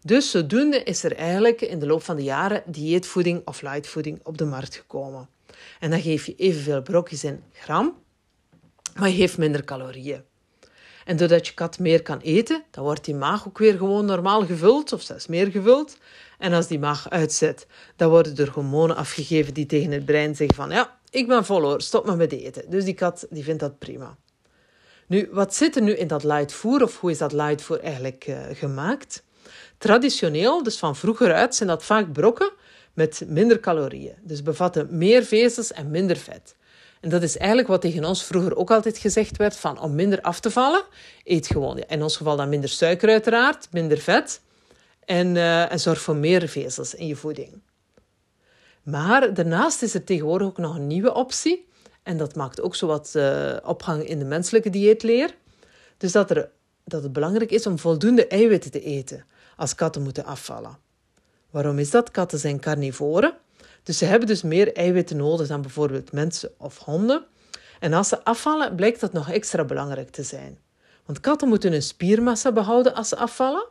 Dus 0.06 0.32
zodoende 0.32 0.84
is 0.84 1.04
er 1.04 1.16
eigenlijk 1.16 1.62
in 1.62 1.80
de 1.80 1.86
loop 1.86 2.04
van 2.04 2.16
de 2.16 2.24
jaren 2.24 2.64
dieetvoeding 2.66 3.42
of 3.46 3.62
lightvoeding 3.62 4.20
op 4.24 4.38
de 4.38 4.46
markt 4.46 4.76
gekomen. 4.76 5.30
En 5.80 5.90
dan 5.90 6.02
geef 6.02 6.26
je 6.26 6.36
evenveel 6.36 6.82
brokjes 6.82 7.24
in 7.24 7.44
gram, 7.52 7.98
maar 8.96 9.10
je 9.10 9.16
geeft 9.16 9.38
minder 9.38 9.64
calorieën. 9.64 10.24
En 11.06 11.18
doordat 11.18 11.48
je 11.48 11.54
kat 11.54 11.80
meer 11.80 12.02
kan 12.02 12.20
eten, 12.20 12.64
dan 12.72 12.84
wordt 12.84 13.06
die 13.06 13.16
maag 13.16 13.48
ook 13.48 13.58
weer 13.58 13.78
gewoon 13.78 14.06
normaal 14.06 14.46
gevuld, 14.46 14.94
of 14.94 15.02
zelfs 15.02 15.28
meer 15.28 15.52
gevuld. 15.52 15.98
En 16.38 16.54
als 16.54 16.68
die 16.68 16.80
maag 16.80 17.10
uitzet, 17.10 17.68
dan 17.96 18.10
worden 18.10 18.38
er 18.38 18.52
hormonen 18.52 18.96
afgegeven 18.96 19.54
die 19.54 19.66
tegen 19.66 19.92
het 19.92 20.06
brein 20.06 20.36
zeggen 20.36 20.56
van 20.56 20.70
ja, 20.70 21.00
ik 21.10 21.28
ben 21.28 21.46
vol 21.46 21.62
hoor, 21.62 21.82
stop 21.82 22.06
maar 22.06 22.18
met 22.18 22.32
eten. 22.32 22.70
Dus 22.70 22.84
die 22.84 22.94
kat 22.94 23.28
die 23.30 23.44
vindt 23.44 23.60
dat 23.60 23.80
prima. 23.80 24.18
Nu, 25.08 25.30
wat 25.32 25.56
zit 25.56 25.76
er 25.76 25.82
nu 25.82 25.96
in 25.96 26.08
dat 26.08 26.24
lightvoer, 26.24 26.84
of 26.84 27.00
hoe 27.00 27.12
is 27.12 27.18
dat 27.18 27.32
lightvoer 27.32 27.80
eigenlijk 27.80 28.28
uh, 28.28 28.40
gemaakt? 28.52 29.24
Traditioneel, 29.86 30.64
dus 30.64 30.78
van 30.78 30.96
vroeger 30.96 31.34
uit, 31.34 31.56
zijn 31.56 31.70
dat 31.70 31.84
vaak 31.84 32.14
brokken 32.14 32.52
met 32.94 33.24
minder 33.28 33.60
calorieën. 33.60 34.16
Dus 34.22 34.44
bevatten 34.44 34.88
meer 34.98 35.24
vezels 35.24 35.72
en 35.72 35.92
minder 35.92 36.18
vet. 36.18 36.56
En 37.02 37.10
dat 37.10 37.22
is 37.22 37.38
eigenlijk 37.38 37.68
wat 37.68 37.82
tegen 37.82 38.06
ons 38.06 38.24
vroeger 38.24 38.56
ook 38.56 38.72
altijd 38.72 38.98
gezegd 38.98 39.38
werd: 39.38 39.56
van 39.56 39.80
om 39.80 39.96
minder 39.96 40.22
af 40.22 40.40
te 40.40 40.52
vallen, 40.52 40.84
eet 41.24 41.48
gewoon. 41.48 41.78
In 41.78 42.04
ons 42.04 42.18
geval 42.18 42.36
dan 42.36 42.50
minder 42.50 42.70
suiker, 42.70 43.10
uiteraard, 43.10 43.68
minder 43.72 43.98
vet. 43.98 44.42
En, 45.06 45.36
uh, 45.36 45.72
en 45.72 45.80
zorg 45.80 46.02
voor 46.02 46.16
meer 46.16 46.48
vezels 46.48 46.96
in 46.96 47.08
je 47.08 47.16
voeding. 47.16 47.62
Maar 48.84 49.34
daarnaast 49.34 49.82
is 49.82 49.94
er 49.94 50.04
tegenwoordig 50.04 50.48
ook 50.48 50.58
nog 50.58 50.76
een 50.76 50.88
nieuwe 50.88 51.14
optie. 51.14 51.68
En 52.04 52.18
dat 52.18 52.36
maakt 52.36 52.62
ook 52.62 52.76
zo 52.76 52.88
wat 52.88 53.14
uh, 53.16 53.56
opgang 53.64 54.08
in 54.08 54.20
de 54.20 54.26
menselijke 54.26 54.70
dieetleer. 54.70 55.36
Dus 55.98 56.12
dat 56.12 56.30
er 56.30 56.50
dat 56.84 57.04
het 57.04 57.14
belangrijk 57.14 57.52
is 57.52 57.68
om 57.68 57.80
voldoende 57.80 58.28
eiwitten 58.28 58.72
te 58.72 58.82
eten 58.82 59.26
als 59.56 59.76
katten 59.76 60.02
moeten 60.02 60.26
afvallen. 60.26 60.78
Waarom 61.50 61.80
is 61.80 61.90
dat? 61.90 62.12
Katten 62.12 62.40
zijn 62.40 62.60
carnivoren, 62.60 63.38
dus 63.84 63.98
ze 63.98 64.06
hebben 64.06 64.28
dus 64.28 64.42
meer 64.42 64.74
eiwitten 64.74 65.18
nodig 65.18 65.48
dan 65.48 65.62
bijvoorbeeld 65.62 66.12
mensen 66.12 66.52
of 66.58 66.78
honden. 66.78 67.26
En 67.80 67.94
als 67.94 68.08
ze 68.08 68.24
afvallen, 68.24 68.76
blijkt 68.76 69.00
dat 69.00 69.14
nog 69.14 69.32
extra 69.32 69.64
belangrijk 69.64 70.10
te 70.10 70.24
zijn. 70.24 70.60
Want 71.06 71.20
katten 71.20 71.48
moeten 71.48 71.72
hun 71.72 71.82
spiermassa 71.82 72.52
behouden 72.52 72.94
als 72.94 73.10
ze 73.10 73.16
afvallen. 73.16 73.68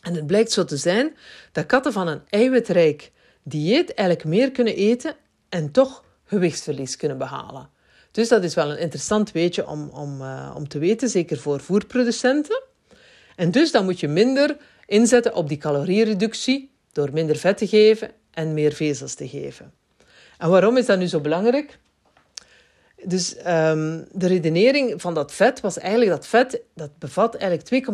En 0.00 0.14
het 0.14 0.26
blijkt 0.26 0.52
zo 0.52 0.64
te 0.64 0.76
zijn 0.76 1.16
dat 1.52 1.66
katten 1.66 1.92
van 1.92 2.08
een 2.08 2.22
eiwitrijk 2.28 3.12
dieet 3.42 3.94
eigenlijk 3.94 4.28
meer 4.28 4.50
kunnen 4.50 4.76
eten 4.76 5.16
en 5.48 5.70
toch 5.70 6.04
gewichtsverlies 6.24 6.96
kunnen 6.96 7.18
behalen. 7.18 7.68
Dus 8.10 8.28
dat 8.28 8.44
is 8.44 8.54
wel 8.54 8.70
een 8.70 8.78
interessant 8.78 9.32
weetje 9.32 9.66
om, 9.66 9.88
om, 9.88 10.20
uh, 10.20 10.52
om 10.56 10.68
te 10.68 10.78
weten, 10.78 11.08
zeker 11.08 11.38
voor 11.38 11.60
voerproducenten. 11.60 12.62
En 13.36 13.50
dus 13.50 13.72
dan 13.72 13.84
moet 13.84 14.00
je 14.00 14.08
minder 14.08 14.56
inzetten 14.92 15.34
op 15.34 15.48
die 15.48 15.58
caloriereductie 15.58 16.70
door 16.92 17.12
minder 17.12 17.36
vet 17.36 17.58
te 17.58 17.66
geven 17.66 18.10
en 18.30 18.54
meer 18.54 18.72
vezels 18.72 19.14
te 19.14 19.28
geven. 19.28 19.72
En 20.38 20.50
waarom 20.50 20.76
is 20.76 20.86
dat 20.86 20.98
nu 20.98 21.06
zo 21.06 21.20
belangrijk? 21.20 21.78
Dus 23.04 23.36
um, 23.36 24.06
de 24.12 24.26
redenering 24.26 25.00
van 25.00 25.14
dat 25.14 25.32
vet 25.32 25.60
was 25.60 25.78
eigenlijk 25.78 26.10
dat 26.10 26.26
vet 26.26 26.60
dat 26.74 26.98
bevat 26.98 27.34
eigenlijk 27.34 27.84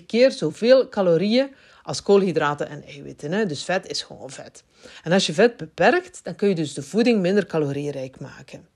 2,25 0.00 0.06
keer 0.06 0.30
zoveel 0.30 0.88
calorieën 0.88 1.54
als 1.82 2.02
koolhydraten 2.02 2.68
en 2.68 2.84
eiwitten. 2.84 3.32
Hè? 3.32 3.46
Dus 3.46 3.64
vet 3.64 3.90
is 3.90 4.02
gewoon 4.02 4.30
vet. 4.30 4.64
En 5.02 5.12
als 5.12 5.26
je 5.26 5.32
vet 5.32 5.56
beperkt, 5.56 6.20
dan 6.22 6.34
kun 6.34 6.48
je 6.48 6.54
dus 6.54 6.74
de 6.74 6.82
voeding 6.82 7.20
minder 7.20 7.46
calorierijk 7.46 8.20
maken. 8.20 8.66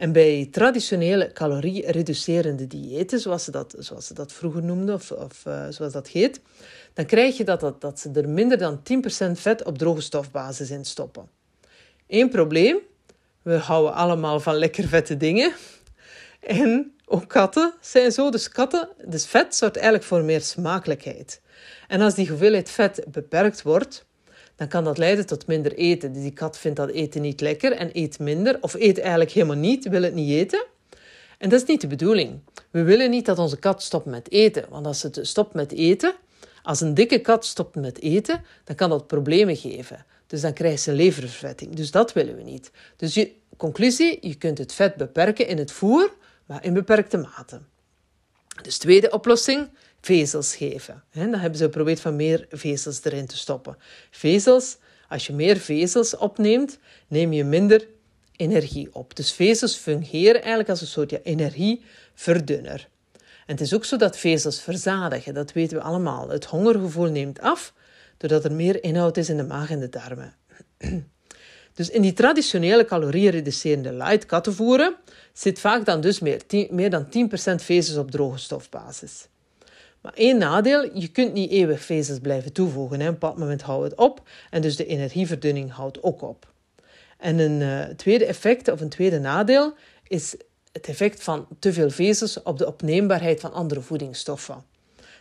En 0.00 0.12
bij 0.12 0.48
traditionele 0.50 1.32
calorie-reducerende 1.32 2.66
diëten, 2.66 3.20
zoals 3.20 3.44
ze, 3.44 3.50
dat, 3.50 3.74
zoals 3.78 4.08
dat 4.08 4.32
vroeger 4.32 4.62
noemden, 4.62 4.94
of, 4.94 5.10
of 5.10 5.44
uh, 5.46 5.66
zoals 5.68 5.92
dat 5.92 6.08
heet, 6.08 6.40
dan 6.94 7.06
krijg 7.06 7.36
je 7.36 7.44
dat, 7.44 7.60
dat, 7.60 7.80
dat 7.80 8.00
ze 8.00 8.10
er 8.10 8.28
minder 8.28 8.58
dan 8.58 8.80
10% 9.28 9.30
vet 9.32 9.64
op 9.64 9.78
droge 9.78 10.00
stofbasis 10.00 10.70
in 10.70 10.84
stoppen. 10.84 11.28
Eén 12.08 12.28
probleem, 12.28 12.78
we 13.42 13.54
houden 13.56 13.94
allemaal 13.94 14.40
van 14.40 14.54
lekker 14.54 14.88
vette 14.88 15.16
dingen. 15.16 15.52
En 16.40 16.94
ook 17.06 17.28
katten 17.28 17.72
zijn 17.80 18.12
zo. 18.12 18.30
Dus 18.30 18.48
katten, 18.48 18.88
dus 19.04 19.26
vet 19.26 19.56
zorgt 19.56 19.76
eigenlijk 19.76 20.04
voor 20.04 20.22
meer 20.22 20.40
smakelijkheid. 20.40 21.40
En 21.88 22.00
als 22.00 22.14
die 22.14 22.28
hoeveelheid 22.28 22.70
vet 22.70 23.04
beperkt 23.08 23.62
wordt, 23.62 24.04
dan 24.56 24.68
kan 24.68 24.84
dat 24.84 24.98
leiden 24.98 25.26
tot 25.26 25.46
minder 25.46 25.74
eten. 25.74 26.12
Dus 26.12 26.22
die 26.22 26.32
kat 26.32 26.58
vindt 26.58 26.76
dat 26.76 26.90
eten 26.90 27.22
niet 27.22 27.40
lekker 27.40 27.72
en 27.72 27.90
eet 27.92 28.18
minder, 28.18 28.58
of 28.60 28.74
eet 28.74 28.98
eigenlijk 28.98 29.30
helemaal 29.30 29.56
niet, 29.56 29.88
wil 29.88 30.02
het 30.02 30.14
niet 30.14 30.30
eten. 30.30 30.64
En 31.38 31.48
dat 31.48 31.60
is 31.60 31.68
niet 31.68 31.80
de 31.80 31.86
bedoeling. 31.86 32.40
We 32.70 32.82
willen 32.82 33.10
niet 33.10 33.26
dat 33.26 33.38
onze 33.38 33.58
kat 33.58 33.82
stopt 33.82 34.06
met 34.06 34.30
eten, 34.30 34.64
want 34.68 34.86
als 34.86 35.00
ze 35.00 35.10
stopt 35.12 35.54
met 35.54 35.72
eten, 35.72 36.14
als 36.62 36.80
een 36.80 36.94
dikke 36.94 37.18
kat 37.18 37.44
stopt 37.44 37.74
met 37.74 38.00
eten, 38.00 38.44
dan 38.64 38.76
kan 38.76 38.90
dat 38.90 39.06
problemen 39.06 39.56
geven. 39.56 40.04
Dus 40.26 40.40
dan 40.40 40.52
krijgt 40.52 40.82
ze 40.82 40.92
leververvetting. 40.92 41.74
Dus 41.74 41.90
dat 41.90 42.12
willen 42.12 42.36
we 42.36 42.42
niet. 42.42 42.70
Dus 42.96 43.14
je, 43.14 43.32
conclusie, 43.56 44.18
je 44.28 44.34
kunt 44.34 44.58
het 44.58 44.72
vet 44.72 44.94
beperken 44.94 45.46
in 45.46 45.58
het 45.58 45.72
voer, 45.72 46.12
maar 46.46 46.64
in 46.64 46.74
beperkte 46.74 47.16
mate. 47.16 47.60
Dus 48.62 48.78
tweede 48.78 49.10
oplossing, 49.10 49.68
vezels 50.00 50.56
geven. 50.56 51.02
dan 51.12 51.34
hebben 51.34 51.58
ze 51.58 51.64
geprobeerd 51.64 52.00
van 52.00 52.16
meer 52.16 52.46
vezels 52.50 53.04
erin 53.04 53.26
te 53.26 53.36
stoppen. 53.36 53.76
Vezels, 54.10 54.76
als 55.08 55.26
je 55.26 55.32
meer 55.32 55.56
vezels 55.56 56.16
opneemt, 56.16 56.78
neem 57.08 57.32
je 57.32 57.44
minder 57.44 57.86
energie 58.36 58.88
op. 58.94 59.16
Dus 59.16 59.32
vezels 59.32 59.76
fungeren 59.76 60.40
eigenlijk 60.40 60.68
als 60.68 60.80
een 60.80 60.86
soort 60.86 61.10
ja, 61.10 61.18
energieverdunner. 61.22 62.88
En 63.50 63.56
het 63.56 63.64
is 63.64 63.74
ook 63.74 63.84
zo 63.84 63.96
dat 63.96 64.16
vezels 64.16 64.60
verzadigen, 64.60 65.34
dat 65.34 65.52
weten 65.52 65.76
we 65.76 65.82
allemaal. 65.82 66.28
Het 66.28 66.44
hongergevoel 66.44 67.10
neemt 67.10 67.40
af 67.40 67.74
doordat 68.16 68.44
er 68.44 68.52
meer 68.52 68.82
inhoud 68.82 69.16
is 69.16 69.28
in 69.28 69.36
de 69.36 69.44
maag 69.44 69.70
en 69.70 69.80
de 69.80 69.88
darmen. 69.88 70.34
Dus 71.74 71.90
in 71.90 72.02
die 72.02 72.12
traditionele 72.12 72.84
caloriereducerende 72.84 73.92
light 73.92 74.26
kattenvoeren 74.26 74.96
zit 75.32 75.58
vaak 75.58 75.84
dan 75.84 76.00
dus 76.00 76.20
meer, 76.20 76.40
meer 76.70 76.90
dan 76.90 77.06
10% 77.06 77.54
vezels 77.54 77.96
op 77.98 78.10
droge 78.10 78.38
stofbasis. 78.38 79.28
Maar 80.00 80.12
één 80.14 80.38
nadeel, 80.38 80.98
je 80.98 81.08
kunt 81.08 81.32
niet 81.32 81.50
eeuwig 81.50 81.80
vezels 81.80 82.18
blijven 82.18 82.52
toevoegen. 82.52 83.00
Hè. 83.00 83.06
Op 83.06 83.12
een 83.12 83.18
bepaald 83.18 83.38
moment 83.38 83.62
houdt 83.62 83.90
het 83.90 83.98
op 83.98 84.28
en 84.50 84.62
dus 84.62 84.76
de 84.76 84.86
energieverdunning 84.86 85.72
houdt 85.72 86.02
ook 86.02 86.22
op. 86.22 86.52
En 87.18 87.38
een 87.38 87.60
uh, 87.60 87.94
tweede 87.96 88.24
effect 88.26 88.70
of 88.70 88.80
een 88.80 88.88
tweede 88.88 89.18
nadeel 89.18 89.74
is 90.06 90.36
het 90.72 90.88
effect 90.88 91.22
van 91.22 91.46
te 91.58 91.72
veel 91.72 91.90
vezels 91.90 92.42
op 92.42 92.58
de 92.58 92.66
opneembaarheid 92.66 93.40
van 93.40 93.52
andere 93.52 93.80
voedingsstoffen. 93.80 94.64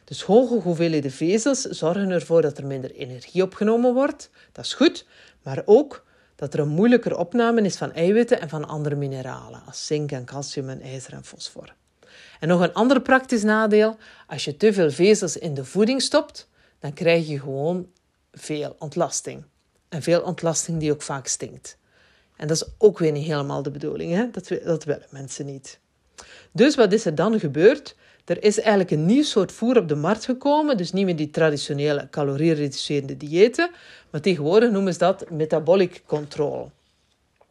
Dus 0.04 0.24
hoge 0.24 0.54
hoeveelheden 0.54 1.12
vezels 1.12 1.62
zorgen 1.62 2.10
ervoor 2.10 2.42
dat 2.42 2.58
er 2.58 2.66
minder 2.66 2.92
energie 2.92 3.44
opgenomen 3.44 3.94
wordt. 3.94 4.30
Dat 4.52 4.66
is 4.66 4.74
goed, 4.74 5.06
maar 5.44 5.62
ook 5.66 6.06
dat 6.36 6.54
er 6.54 6.60
een 6.60 6.68
moeilijker 6.68 7.18
opname 7.18 7.62
is 7.62 7.78
van 7.78 7.94
eiwitten 7.94 8.42
en 8.42 8.50
van 8.50 8.68
andere 8.68 8.96
mineralen, 8.96 9.62
als 9.66 9.86
zink 9.86 10.12
en 10.12 10.26
calcium 10.26 10.70
en 10.70 10.82
ijzer 10.82 11.14
en 11.14 11.24
fosfor. 11.24 11.74
En 12.40 12.48
nog 12.48 12.62
een 12.62 12.74
ander 12.74 13.02
praktisch 13.02 13.44
nadeel: 13.44 13.98
als 14.28 14.46
je 14.46 14.58
te 14.58 14.74
veel 14.74 14.92
vezels 14.92 15.38
in 15.38 15.54
de 15.54 15.66
voeding 15.66 16.02
stopt, 16.02 16.48
dan 16.80 16.94
krijg 16.94 17.28
je 17.28 17.40
gewoon 17.40 17.88
veel 18.32 18.76
ontlasting. 18.80 19.44
En 19.90 20.02
veel 20.02 20.22
ontlasting 20.22 20.80
die 20.80 20.92
ook 20.92 21.02
vaak 21.02 21.28
stinkt. 21.28 21.78
En 22.40 22.48
dat 22.48 22.58
is 22.58 22.68
ook 22.78 23.00
weer 23.00 23.12
niet 23.12 23.26
helemaal 23.26 23.64
de 23.64 23.72
bedoeling, 23.72 24.14
hè? 24.14 24.30
Dat, 24.32 24.52
dat 24.64 24.84
willen 24.84 25.08
mensen 25.10 25.46
niet. 25.46 25.80
Dus 26.52 26.76
wat 26.76 26.94
is 26.94 27.06
er 27.06 27.16
dan 27.16 27.40
gebeurd? 27.40 27.96
Er 28.26 28.44
is 28.44 28.60
eigenlijk 28.60 28.92
een 28.92 29.06
nieuw 29.06 29.24
soort 29.24 29.52
voer 29.52 29.78
op 29.78 29.88
de 29.88 29.96
markt 29.96 30.26
gekomen, 30.26 30.78
dus 30.78 30.92
niet 30.92 31.06
meer 31.06 31.16
die 31.16 31.30
traditionele 31.30 32.08
caloriereducerende 32.10 33.18
diëten, 33.18 33.70
maar 34.10 34.22
tegenwoordig 34.22 34.72
noemen 34.72 34.94
ze 34.94 35.00
dat 35.00 35.30
metabolic 35.30 36.04
control. 36.06 36.72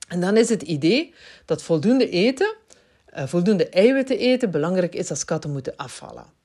En 0.09 0.21
dan 0.21 0.37
is 0.37 0.49
het 0.49 0.62
idee 0.62 1.14
dat 1.45 1.62
voldoende 1.62 2.09
eten, 2.09 2.54
uh, 3.16 3.26
voldoende 3.26 3.68
eiwitten 3.68 4.18
eten, 4.18 4.50
belangrijk 4.50 4.95
is 4.95 5.11
als 5.11 5.25
katten 5.25 5.50
moeten 5.52 5.76
afvallen. 5.76 6.38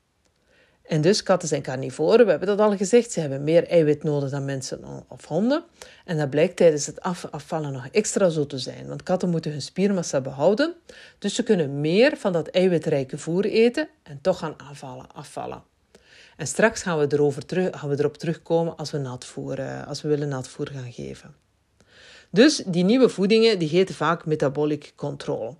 En 0.84 1.02
dus 1.02 1.24
katten 1.24 1.48
zijn 1.48 1.62
carnivoren, 1.62 2.26
we 2.26 2.32
hebben 2.32 2.48
dat 2.48 2.60
al 2.60 2.78
gezegd. 2.78 3.12
Ze 3.12 3.20
hebben 3.20 3.44
meer 3.44 3.68
eiwit 3.68 4.04
nodig 4.04 4.30
dan 4.30 4.46
mensen 4.46 5.04
of 5.08 5.26
honden. 5.26 5.64
En 6.06 6.18
dat 6.18 6.30
blijkt 6.30 6.56
tijdens 6.56 6.86
het 6.86 7.02
afvallen 7.32 7.72
nog 7.72 7.88
extra 7.92 8.30
zo 8.30 8.46
te 8.46 8.58
zijn. 8.58 8.88
Want 8.88 9.04
katten 9.04 9.30
moeten 9.30 9.52
hun 9.52 9.62
spiermassa 9.62 10.22
behouden. 10.22 10.74
Dus 11.20 11.36
ze 11.36 11.44
kunnen 11.44 11.82
meer 11.82 12.18
van 12.18 12.34
dat 12.34 12.48
eiwitrijke 12.48 13.18
voer 13.18 13.46
eten 13.46 13.88
en 14.04 14.20
toch 14.22 14.38
gaan 14.38 14.58
afvallen. 14.58 15.12
afvallen. 15.14 15.64
En 16.38 16.48
straks 16.48 16.82
gaan 16.82 17.00
we, 17.00 17.08
erover 17.10 17.46
terug, 17.46 17.80
gaan 17.80 17.90
we 17.90 18.00
erop 18.00 18.18
terugkomen 18.18 18.76
als 18.76 18.92
we, 18.92 18.98
natvoer, 18.98 19.60
eh, 19.60 19.88
als 19.88 20.02
we 20.02 20.08
willen 20.08 20.28
natvoer 20.28 20.68
gaan 20.68 20.92
geven. 20.92 21.36
Dus 22.30 22.64
die 22.66 22.84
nieuwe 22.84 23.10
voedingen 23.10 23.60
die 23.60 23.70
heten 23.70 23.96
vaak 23.96 24.26
metabolic 24.26 24.94
control. 24.96 25.58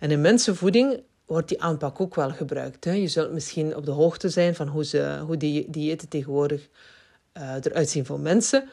En 0.00 0.10
in 0.10 0.20
mensenvoeding 0.20 1.02
wordt 1.26 1.48
die 1.48 1.62
aanpak 1.62 2.00
ook 2.00 2.14
wel 2.14 2.30
gebruikt. 2.30 2.84
Hè? 2.84 2.92
Je 2.92 3.08
zult 3.08 3.32
misschien 3.32 3.76
op 3.76 3.84
de 3.84 3.90
hoogte 3.90 4.28
zijn 4.28 4.54
van 4.54 4.68
hoe, 4.68 4.84
ze, 4.84 5.22
hoe 5.26 5.36
die 5.36 5.70
diëten 5.70 6.08
tegenwoordig 6.08 6.68
uh, 7.36 7.54
eruit 7.62 7.88
zien 7.88 8.06
voor 8.06 8.20
mensen. 8.20 8.68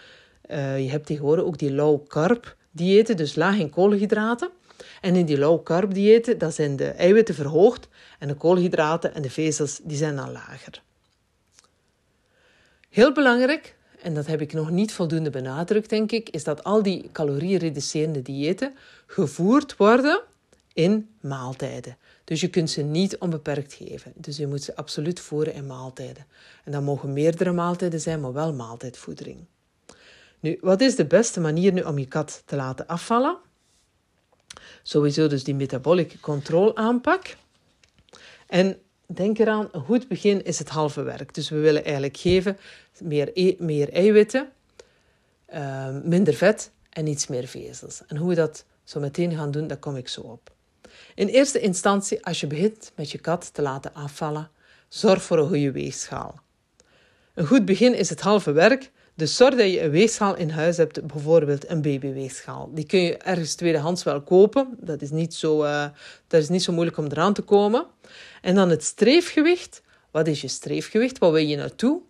Uh, 0.52 0.84
je 0.84 0.90
hebt 0.90 1.06
tegenwoordig 1.06 1.46
ook 1.46 1.58
die 1.58 1.74
low 1.74 2.08
carb 2.08 2.56
diëten, 2.72 3.18
dus 3.18 3.36
laag 3.36 3.58
in 3.58 3.70
koolhydraten. 3.70 4.50
En 5.02 5.16
in 5.16 5.26
die 5.26 5.38
low 5.38 5.64
carb 5.64 5.94
diëten, 5.94 6.38
dan 6.38 6.52
zijn 6.52 6.76
de 6.76 6.88
eiwitten 6.88 7.36
verhoogd 7.36 7.88
en 8.20 8.28
de 8.28 8.34
koolhydraten 8.34 9.14
en 9.14 9.22
de 9.22 9.30
vezels 9.30 9.80
die 9.84 9.98
zijn 9.98 10.16
dan 10.16 10.32
lager. 10.32 10.82
Heel 12.90 13.14
belangrijk, 13.14 13.76
en 14.02 14.14
dat 14.14 14.26
heb 14.26 14.42
ik 14.42 14.54
nog 14.54 14.70
niet 14.70 14.94
voldoende 14.94 15.30
benadrukt, 15.30 15.90
denk 15.90 16.12
ik, 16.12 16.30
is 16.30 16.44
dat 16.44 16.64
al 16.64 16.84
die 16.84 17.10
caloriereducerende 17.12 18.22
diëten 18.22 18.74
gevoerd 19.06 19.78
worden 19.78 20.22
in 20.74 21.10
maaltijden. 21.22 21.98
Dus 22.24 22.42
je 22.42 22.50
kunt 22.50 22.70
ze 22.70 22.82
niet 22.82 23.18
onbeperkt 23.18 23.74
geven. 23.74 24.12
Dus 24.16 24.38
je 24.38 24.48
moet 24.48 24.64
ze 24.64 24.76
absoluut 24.76 25.20
voeren 25.20 25.54
in 25.54 25.66
maaltijden. 25.66 26.26
En 26.64 26.72
dat 26.72 26.82
mogen 26.82 27.14
meerdere 27.14 27.52
maaltijden 27.52 28.00
zijn, 28.00 28.22
maar 28.22 28.34
wel 28.34 28.54
maaltijdvoedering. 28.54 29.46
Nu, 30.40 30.58
wat 30.62 30.82
is 30.82 30.96
de 30.96 31.06
beste 31.06 31.40
manier 31.40 31.74
nu 31.74 31.82
om 31.82 31.98
je 31.98 32.08
kat 32.08 32.44
te 32.46 32.56
laten 32.56 32.88
afvallen? 32.88 33.38
Sowieso 34.84 35.28
dus 35.28 35.44
die 35.44 35.56
metabolic 35.56 36.18
control 36.22 36.78
aanpak. 36.78 37.36
En 38.48 38.78
denk 39.06 39.40
eraan, 39.40 39.70
een 39.72 39.82
goed 39.82 40.08
begin 40.08 40.44
is 40.44 40.60
het 40.60 40.70
halve 40.70 41.02
werk. 41.02 41.34
Dus 41.34 41.50
we 41.50 41.58
willen 41.58 41.84
eigenlijk 41.84 42.18
geven 42.18 42.58
meer, 43.00 43.32
e 43.34 43.56
meer 43.60 43.94
eiwitten, 43.94 44.52
uh, 45.54 45.98
minder 46.04 46.34
vet 46.34 46.72
en 46.90 47.08
iets 47.08 47.28
meer 47.28 47.48
vezels. 47.48 48.02
En 48.08 48.18
hoe 48.18 48.30
we 48.30 48.36
dat 48.36 48.66
zo 48.84 49.00
meteen 49.00 49.36
gaan 49.36 49.52
doen, 49.52 49.68
daar 49.68 49.78
kom 49.78 49.96
ik 49.96 50.08
zo 50.08 50.22
op. 50.22 50.52
In 51.16 51.28
eerste 51.28 51.60
instantie, 51.60 52.26
als 52.26 52.40
je 52.40 52.48
begint 52.48 52.92
met 52.96 53.12
je 53.12 53.18
kat 53.18 53.54
te 53.54 53.62
laten 53.62 53.94
afvallen, 53.94 54.50
zorg 54.88 55.24
voor 55.24 55.38
een 55.38 55.48
goede 55.48 55.72
weegschaal. 55.72 56.40
Een 57.34 57.46
goed 57.46 57.66
begin 57.66 57.94
is 57.94 58.10
het 58.10 58.22
halve 58.22 58.52
werk, 58.52 58.92
dus 59.16 59.36
zorg 59.36 59.56
dat 59.56 59.72
je 59.72 59.82
een 59.82 59.90
weegschaal 59.90 60.36
in 60.36 60.50
huis 60.50 60.78
hebt, 60.78 61.08
bijvoorbeeld 61.08 61.70
een 61.70 61.82
babyweegschaal. 61.82 62.70
Die 62.74 62.86
kun 62.86 63.00
je 63.00 63.18
ergens 63.18 63.56
tweedehands 63.56 64.04
wel 64.04 64.22
kopen, 64.22 64.78
dat 64.80 65.02
is 65.02 65.10
niet 65.10 65.34
zo, 65.34 65.64
uh, 65.64 65.86
dat 66.28 66.42
is 66.42 66.50
niet 66.50 66.64
zo 66.64 66.74
moeilijk 66.74 66.98
om 66.98 67.06
eraan 67.06 67.34
te 67.34 67.42
komen. 67.42 67.86
En 68.42 68.56
dan 68.56 68.70
het 68.70 68.84
streefgewicht 68.84 69.82
Wat 70.14 70.28
is 70.28 70.42
je 70.42 70.48
streefgewicht? 70.48 71.18
Wat 71.18 71.32
wil 71.32 71.42
je 71.42 71.56
naartoe? 71.56 72.02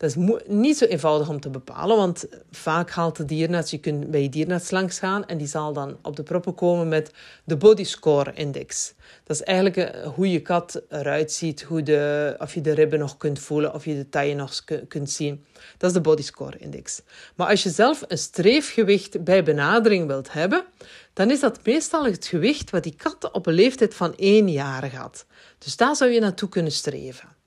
Dat 0.00 0.16
is 0.16 0.38
niet 0.46 0.78
zo 0.78 0.84
eenvoudig 0.84 1.28
om 1.28 1.40
te 1.40 1.50
bepalen, 1.50 1.96
want 1.96 2.26
vaak 2.50 2.90
haalt 2.90 3.16
de 3.16 3.24
dierarts, 3.24 3.70
je 3.70 3.78
kunt 3.78 4.10
bij 4.10 4.22
je 4.22 4.28
dierarts 4.28 4.70
langs 4.70 4.98
gaan 4.98 5.26
en 5.26 5.38
die 5.38 5.46
zal 5.46 5.72
dan 5.72 5.96
op 6.02 6.16
de 6.16 6.22
proppen 6.22 6.54
komen 6.54 6.88
met 6.88 7.12
de 7.44 7.56
Body 7.56 7.84
Score 7.84 8.32
Index. 8.34 8.94
Dat 9.24 9.36
is 9.36 9.42
eigenlijk 9.42 9.76
eh, 9.76 10.08
hoe 10.08 10.30
je 10.30 10.42
kat 10.42 10.82
eruit 10.88 11.32
ziet, 11.32 11.62
hoe 11.62 11.82
de, 11.82 12.34
of 12.38 12.54
je 12.54 12.60
de 12.60 12.72
ribben 12.72 12.98
nog 12.98 13.16
kunt 13.16 13.38
voelen, 13.38 13.74
of 13.74 13.84
je 13.84 13.94
de 13.94 14.08
taille 14.08 14.34
nog 14.34 14.64
kunt 14.88 15.10
zien. 15.10 15.44
Dat 15.76 15.90
is 15.90 15.96
de 15.96 16.02
Body 16.02 16.22
Score 16.22 16.58
Index. 16.58 17.02
Maar 17.36 17.48
als 17.48 17.62
je 17.62 17.70
zelf 17.70 18.04
een 18.08 18.18
streefgewicht 18.18 19.24
bij 19.24 19.44
benadering 19.44 20.06
wilt 20.06 20.32
hebben, 20.32 20.64
dan 21.12 21.30
is 21.30 21.40
dat 21.40 21.64
meestal 21.64 22.04
het 22.04 22.26
gewicht 22.26 22.70
wat 22.70 22.82
die 22.82 22.96
kat 22.96 23.30
op 23.32 23.46
een 23.46 23.54
leeftijd 23.54 23.94
van 23.94 24.16
één 24.16 24.48
jaar 24.48 24.96
had. 24.96 25.26
Dus 25.58 25.76
daar 25.76 25.96
zou 25.96 26.10
je 26.10 26.20
naartoe 26.20 26.48
kunnen 26.48 26.72
streven. 26.72 27.39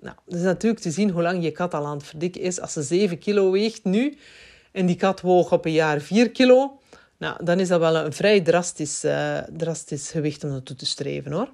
Nou, 0.00 0.16
dat 0.24 0.34
is 0.34 0.42
natuurlijk 0.42 0.82
te 0.82 0.90
zien 0.90 1.10
hoe 1.10 1.22
lang 1.22 1.42
je 1.42 1.50
kat 1.50 1.74
al 1.74 1.86
aan 1.86 1.96
het 1.96 2.06
verdikken 2.06 2.40
is. 2.40 2.60
Als 2.60 2.72
ze 2.72 2.82
7 2.82 3.18
kilo 3.18 3.50
weegt 3.50 3.84
nu 3.84 4.18
en 4.72 4.86
die 4.86 4.96
kat 4.96 5.20
woog 5.20 5.52
op 5.52 5.64
een 5.64 5.72
jaar 5.72 6.00
4 6.00 6.30
kilo, 6.30 6.80
nou, 7.16 7.44
dan 7.44 7.60
is 7.60 7.68
dat 7.68 7.80
wel 7.80 7.96
een 7.96 8.12
vrij 8.12 8.40
drastisch, 8.40 9.04
uh, 9.04 9.38
drastisch 9.38 10.10
gewicht 10.10 10.44
om 10.44 10.50
naartoe 10.50 10.76
te 10.76 10.86
streven 10.86 11.32
hoor. 11.32 11.48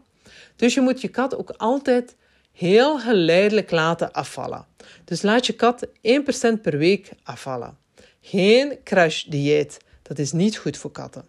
Dus 0.56 0.74
je 0.74 0.80
moet 0.80 1.00
je 1.00 1.08
kat 1.08 1.36
ook 1.36 1.50
altijd 1.50 2.16
heel 2.52 2.98
geleidelijk 2.98 3.70
laten 3.70 4.12
afvallen. 4.12 4.66
Dus 5.04 5.22
laat 5.22 5.46
je 5.46 5.52
kat 5.52 5.86
1% 5.86 6.60
per 6.62 6.78
week 6.78 7.10
afvallen. 7.22 7.76
Geen 8.20 8.78
crash 8.84 9.24
dieet. 9.24 9.78
Dat 10.02 10.18
is 10.18 10.32
niet 10.32 10.56
goed 10.56 10.76
voor 10.76 10.90
katten. 10.90 11.24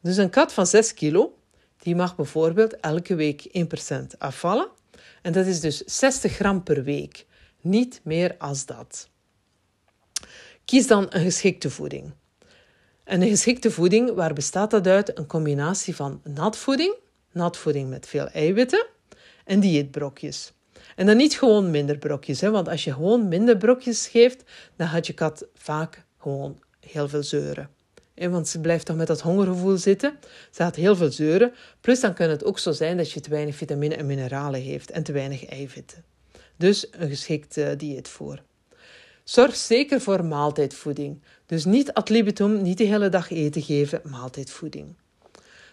Dus 0.00 0.16
een 0.16 0.30
kat 0.30 0.52
van 0.52 0.66
6 0.66 0.94
kilo, 0.94 1.34
die 1.78 1.94
mag 1.94 2.16
bijvoorbeeld 2.16 2.80
elke 2.80 3.14
week 3.14 3.66
1% 4.02 4.18
afvallen. 4.18 4.68
En 5.24 5.32
dat 5.32 5.46
is 5.46 5.60
dus 5.60 5.78
60 5.78 6.32
gram 6.32 6.62
per 6.62 6.82
week. 6.82 7.26
Niet 7.60 8.00
meer 8.02 8.34
als 8.38 8.66
dat. 8.66 9.08
Kies 10.64 10.86
dan 10.86 11.06
een 11.08 11.22
geschikte 11.22 11.70
voeding. 11.70 12.12
En 13.04 13.22
een 13.22 13.28
geschikte 13.28 13.70
voeding, 13.70 14.14
waar 14.14 14.32
bestaat 14.32 14.70
dat 14.70 14.86
uit? 14.86 15.18
Een 15.18 15.26
combinatie 15.26 15.96
van 15.96 16.20
natvoeding, 16.24 16.94
natvoeding 17.32 17.88
met 17.88 18.06
veel 18.06 18.28
eiwitten 18.28 18.86
en 19.44 19.60
dieetbrokjes. 19.60 20.52
En 20.96 21.06
dan 21.06 21.16
niet 21.16 21.38
gewoon 21.38 21.70
minder 21.70 21.98
brokjes, 21.98 22.40
hè? 22.40 22.50
want 22.50 22.68
als 22.68 22.84
je 22.84 22.92
gewoon 22.92 23.28
minder 23.28 23.56
brokjes 23.56 24.06
geeft, 24.06 24.42
dan 24.76 24.88
gaat 24.88 25.06
je 25.06 25.12
kat 25.12 25.46
vaak 25.54 26.04
gewoon 26.18 26.60
heel 26.80 27.08
veel 27.08 27.22
zeuren. 27.22 27.73
Want 28.14 28.48
ze 28.48 28.60
blijft 28.60 28.86
toch 28.86 28.96
met 28.96 29.06
dat 29.06 29.20
hongergevoel 29.20 29.76
zitten. 29.76 30.18
Ze 30.50 30.62
gaat 30.62 30.76
heel 30.76 30.96
veel 30.96 31.12
zeuren. 31.12 31.52
Plus 31.80 32.00
dan 32.00 32.14
kan 32.14 32.28
het 32.28 32.44
ook 32.44 32.58
zo 32.58 32.72
zijn 32.72 32.96
dat 32.96 33.10
je 33.10 33.20
te 33.20 33.30
weinig 33.30 33.56
vitamine 33.56 33.94
en 33.94 34.06
mineralen 34.06 34.60
heeft 34.60 34.90
en 34.90 35.02
te 35.02 35.12
weinig 35.12 35.46
eiwitten. 35.46 36.04
Dus 36.56 36.86
een 36.90 37.08
geschikt 37.08 37.56
uh, 37.56 37.68
dieet 37.76 38.08
voor. 38.08 38.42
Zorg 39.24 39.56
zeker 39.56 40.00
voor 40.00 40.24
maaltijdvoeding. 40.24 41.22
Dus 41.46 41.64
niet 41.64 41.92
ad 41.92 42.08
libitum, 42.08 42.62
niet 42.62 42.78
de 42.78 42.84
hele 42.84 43.08
dag 43.08 43.30
eten 43.30 43.62
geven, 43.62 44.00
maaltijdvoeding. 44.04 44.96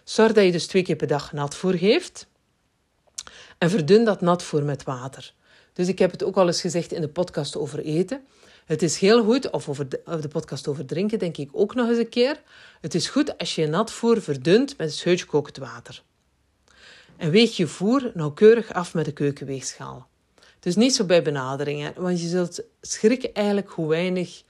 Zorg 0.04 0.32
dat 0.32 0.44
je 0.44 0.52
dus 0.52 0.66
twee 0.66 0.82
keer 0.82 0.96
per 0.96 1.06
dag 1.06 1.32
natvoer 1.32 1.74
geeft. 1.74 2.26
En 3.58 3.70
verdun 3.70 4.04
dat 4.04 4.20
natvoer 4.20 4.64
met 4.64 4.82
water. 4.82 5.34
Dus 5.72 5.88
ik 5.88 5.98
heb 5.98 6.10
het 6.10 6.24
ook 6.24 6.36
al 6.36 6.46
eens 6.46 6.60
gezegd 6.60 6.92
in 6.92 7.00
de 7.00 7.08
podcast 7.08 7.56
over 7.56 7.78
eten. 7.78 8.20
Het 8.64 8.82
is 8.82 8.98
heel 8.98 9.24
goed, 9.24 9.50
of 9.50 9.68
over 9.68 9.88
de, 9.88 10.28
podcast 10.28 10.68
over 10.68 10.84
drinken 10.84 11.18
denk 11.18 11.36
ik 11.36 11.48
ook 11.52 11.74
nog 11.74 11.88
eens 11.88 11.98
een 11.98 12.08
keer. 12.08 12.42
Het 12.80 12.94
is 12.94 13.08
goed 13.08 13.38
als 13.38 13.54
je 13.54 13.66
nat 13.66 13.92
voer 13.92 14.22
verdunt 14.22 14.78
met 14.78 14.86
een 14.86 14.92
scheutje 14.92 15.26
kokend 15.26 15.56
water. 15.56 16.02
En 17.16 17.30
weeg 17.30 17.56
je 17.56 17.66
voer 17.66 18.10
nauwkeurig 18.14 18.72
af 18.72 18.94
met 18.94 19.04
de 19.04 19.12
keukenweegschaal. 19.12 20.08
Dus 20.60 20.76
niet 20.76 20.94
zo 20.94 21.04
bij 21.04 21.22
benaderingen, 21.22 21.92
want 21.96 22.20
je 22.20 22.28
zult 22.28 22.62
schrikken 22.80 23.34
eigenlijk 23.34 23.70
hoe 23.70 23.88
weinig 23.88 24.42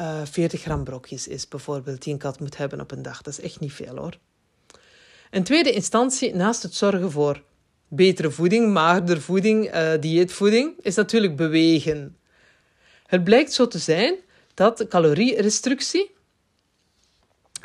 uh, 0.00 0.20
eh, 0.20 0.26
40 0.26 0.60
gram 0.60 0.84
brokjes 0.84 1.28
is, 1.28 1.48
bijvoorbeeld, 1.48 2.02
die 2.02 2.12
een 2.12 2.18
kat 2.18 2.40
moet 2.40 2.56
hebben 2.56 2.80
op 2.80 2.90
een 2.90 3.02
dag. 3.02 3.22
Dat 3.22 3.38
is 3.38 3.44
echt 3.44 3.60
niet 3.60 3.72
veel 3.72 3.96
hoor. 3.96 4.18
In 5.30 5.42
tweede 5.42 5.72
instantie, 5.72 6.34
naast 6.34 6.62
het 6.62 6.74
zorgen 6.74 7.10
voor 7.10 7.42
betere 7.88 8.30
voeding, 8.30 8.72
magerder 8.72 9.20
voeding, 9.20 9.74
uh, 9.74 9.92
dieetvoeding, 10.00 10.74
is 10.80 10.94
natuurlijk 10.94 11.36
bewegen. 11.36 12.16
Het 13.06 13.24
blijkt 13.24 13.52
zo 13.52 13.68
te 13.68 13.78
zijn 13.78 14.14
dat 14.54 14.86
calorierestructie 14.88 16.14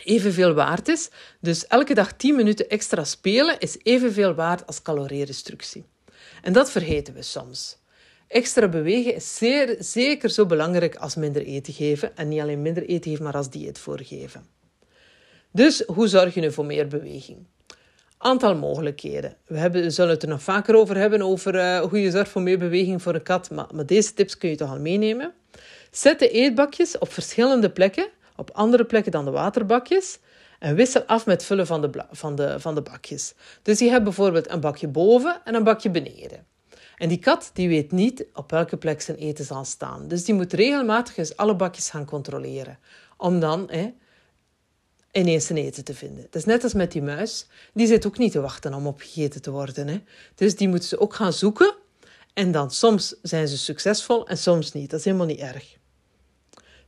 evenveel 0.03 0.53
waard 0.53 0.87
is. 0.87 1.09
Dus 1.39 1.67
elke 1.67 1.93
dag 1.93 2.13
10 2.13 2.35
minuten 2.35 2.69
extra 2.69 3.03
spelen 3.03 3.59
is 3.59 3.77
evenveel 3.83 4.33
waard 4.33 4.67
als 4.67 4.81
calorierestructie. 4.81 5.85
En 6.41 6.53
dat 6.53 6.71
vergeten 6.71 7.13
we 7.13 7.21
soms. 7.21 7.77
Extra 8.27 8.67
bewegen 8.67 9.15
is 9.15 9.35
zeer, 9.35 9.75
zeker 9.79 10.29
zo 10.29 10.45
belangrijk 10.45 10.95
als 10.95 11.15
minder 11.15 11.41
eten 11.41 11.73
geven. 11.73 12.17
En 12.17 12.27
niet 12.27 12.41
alleen 12.41 12.61
minder 12.61 12.83
eten 12.83 13.11
geven, 13.11 13.23
maar 13.23 13.35
als 13.35 13.49
dieet 13.49 13.79
voorgeven. 13.79 14.45
Dus 15.51 15.83
hoe 15.85 16.07
zorg 16.07 16.33
je 16.33 16.41
nu 16.41 16.51
voor 16.51 16.65
meer 16.65 16.87
beweging? 16.87 17.45
Aantal 18.23 18.55
mogelijkheden. 18.55 19.35
We, 19.45 19.57
hebben, 19.57 19.81
we 19.81 19.89
zullen 19.89 20.11
het 20.11 20.23
er 20.23 20.29
nog 20.29 20.41
vaker 20.41 20.75
over 20.75 20.97
hebben, 20.97 21.21
over 21.21 21.55
uh, 21.55 21.79
hoe 21.79 22.01
je 22.01 22.11
zorgt 22.11 22.31
voor 22.31 22.41
meer 22.41 22.57
beweging 22.57 23.01
voor 23.01 23.15
een 23.15 23.23
kat. 23.23 23.49
Maar, 23.49 23.85
deze 23.85 24.13
tips 24.13 24.37
kun 24.37 24.49
je 24.49 24.55
toch 24.55 24.69
al 24.69 24.79
meenemen. 24.79 25.33
Zet 25.91 26.19
de 26.19 26.29
eetbakjes 26.29 26.97
op 26.97 27.13
verschillende 27.13 27.69
plekken, 27.69 28.07
op 28.35 28.49
andere 28.53 28.85
plekken 28.85 29.11
dan 29.11 29.25
de 29.25 29.31
waterbakjes. 29.31 30.19
En 30.59 30.75
wissel 30.75 31.03
af 31.03 31.25
met 31.25 31.43
vullen 31.43 31.67
van 31.67 31.81
de, 31.81 32.05
van 32.11 32.35
de, 32.35 32.59
van 32.59 32.75
de 32.75 32.81
bakjes. 32.81 33.33
Dus 33.61 33.79
je 33.79 33.89
hebt 33.89 34.03
bijvoorbeeld 34.03 34.49
een 34.51 34.59
bakje 34.59 34.87
boven 34.87 35.41
en 35.43 35.55
een 35.55 35.63
bakje 35.63 35.89
beneden. 35.89 36.45
En 36.97 37.09
die 37.09 37.19
kat 37.19 37.51
die 37.53 37.67
weet 37.67 37.91
niet 37.91 38.25
op 38.33 38.51
welke 38.51 38.77
plek 38.77 39.01
zijn 39.01 39.17
eten 39.17 39.45
zal 39.45 39.65
staan. 39.65 40.07
Dus 40.07 40.25
die 40.25 40.35
moet 40.35 40.53
regelmatig 40.53 41.17
eens 41.17 41.37
alle 41.37 41.55
bakjes 41.55 41.89
gaan 41.89 42.05
controleren. 42.05 42.79
Om 43.17 43.39
dan 43.39 43.69
ineens 45.11 45.45
zijn 45.45 45.59
eten 45.59 45.83
te 45.83 45.93
vinden. 45.93 46.23
Dat 46.23 46.35
is 46.35 46.45
net 46.45 46.63
als 46.63 46.73
met 46.73 46.91
die 46.91 47.01
muis. 47.01 47.45
Die 47.73 47.87
zit 47.87 48.05
ook 48.05 48.17
niet 48.17 48.31
te 48.31 48.41
wachten 48.41 48.73
om 48.73 48.87
opgegeten 48.87 49.41
te 49.41 49.51
worden. 49.51 49.87
Hè. 49.87 50.01
Dus 50.35 50.55
die 50.55 50.67
moet 50.67 50.83
ze 50.83 50.99
ook 50.99 51.13
gaan 51.13 51.33
zoeken. 51.33 51.75
En 52.33 52.51
dan 52.51 52.71
soms 52.71 53.15
zijn 53.21 53.47
ze 53.47 53.57
succesvol 53.57 54.27
en 54.27 54.37
soms 54.37 54.71
niet. 54.71 54.89
Dat 54.89 54.99
is 54.99 55.05
helemaal 55.05 55.25
niet 55.25 55.39
erg. 55.39 55.77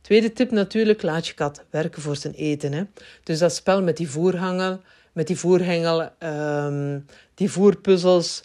Tweede 0.00 0.32
tip 0.32 0.50
natuurlijk, 0.50 1.02
laat 1.02 1.26
je 1.26 1.34
kat 1.34 1.64
werken 1.70 2.02
voor 2.02 2.16
zijn 2.16 2.34
eten. 2.34 2.72
Hè. 2.72 2.84
Dus 3.22 3.38
dat 3.38 3.54
spel 3.54 3.82
met 3.82 3.96
die 3.96 4.10
voerhangel, 4.10 4.80
met 5.12 5.26
die 5.26 5.38
voerhengel, 5.38 6.10
um, 6.18 7.06
die 7.34 7.50
voerpuzzels, 7.50 8.42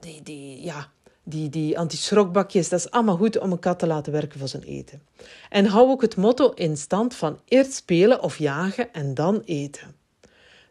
die, 0.00 0.22
die, 0.22 0.62
ja, 0.62 0.90
die, 1.30 1.48
die 1.48 1.78
anti-schrokbakjes, 1.78 2.68
dat 2.68 2.78
is 2.78 2.90
allemaal 2.90 3.16
goed 3.16 3.38
om 3.38 3.52
een 3.52 3.58
kat 3.58 3.78
te 3.78 3.86
laten 3.86 4.12
werken 4.12 4.38
voor 4.38 4.48
zijn 4.48 4.62
eten. 4.62 5.02
En 5.48 5.66
hou 5.66 5.88
ook 5.88 6.02
het 6.02 6.16
motto 6.16 6.50
in 6.50 6.76
stand 6.76 7.14
van 7.14 7.40
eerst 7.44 7.72
spelen 7.72 8.22
of 8.22 8.38
jagen 8.38 8.92
en 8.92 9.14
dan 9.14 9.42
eten. 9.44 9.94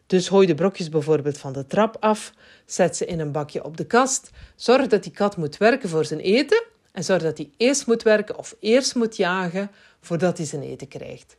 Dus 0.06 0.28
gooi 0.28 0.46
de 0.46 0.54
brokjes 0.54 0.88
bijvoorbeeld 0.88 1.38
van 1.38 1.52
de 1.52 1.66
trap 1.66 1.96
af, 2.00 2.32
zet 2.66 2.96
ze 2.96 3.06
in 3.06 3.20
een 3.20 3.32
bakje 3.32 3.64
op 3.64 3.76
de 3.76 3.84
kast, 3.84 4.30
zorg 4.56 4.86
dat 4.86 5.02
die 5.02 5.12
kat 5.12 5.36
moet 5.36 5.56
werken 5.56 5.88
voor 5.88 6.04
zijn 6.04 6.20
eten 6.20 6.62
en 6.92 7.04
zorg 7.04 7.22
dat 7.22 7.36
hij 7.36 7.50
eerst 7.56 7.86
moet 7.86 8.02
werken 8.02 8.38
of 8.38 8.56
eerst 8.60 8.94
moet 8.94 9.16
jagen 9.16 9.70
voordat 10.00 10.36
hij 10.36 10.46
zijn 10.46 10.62
eten 10.62 10.88
krijgt. 10.88 11.36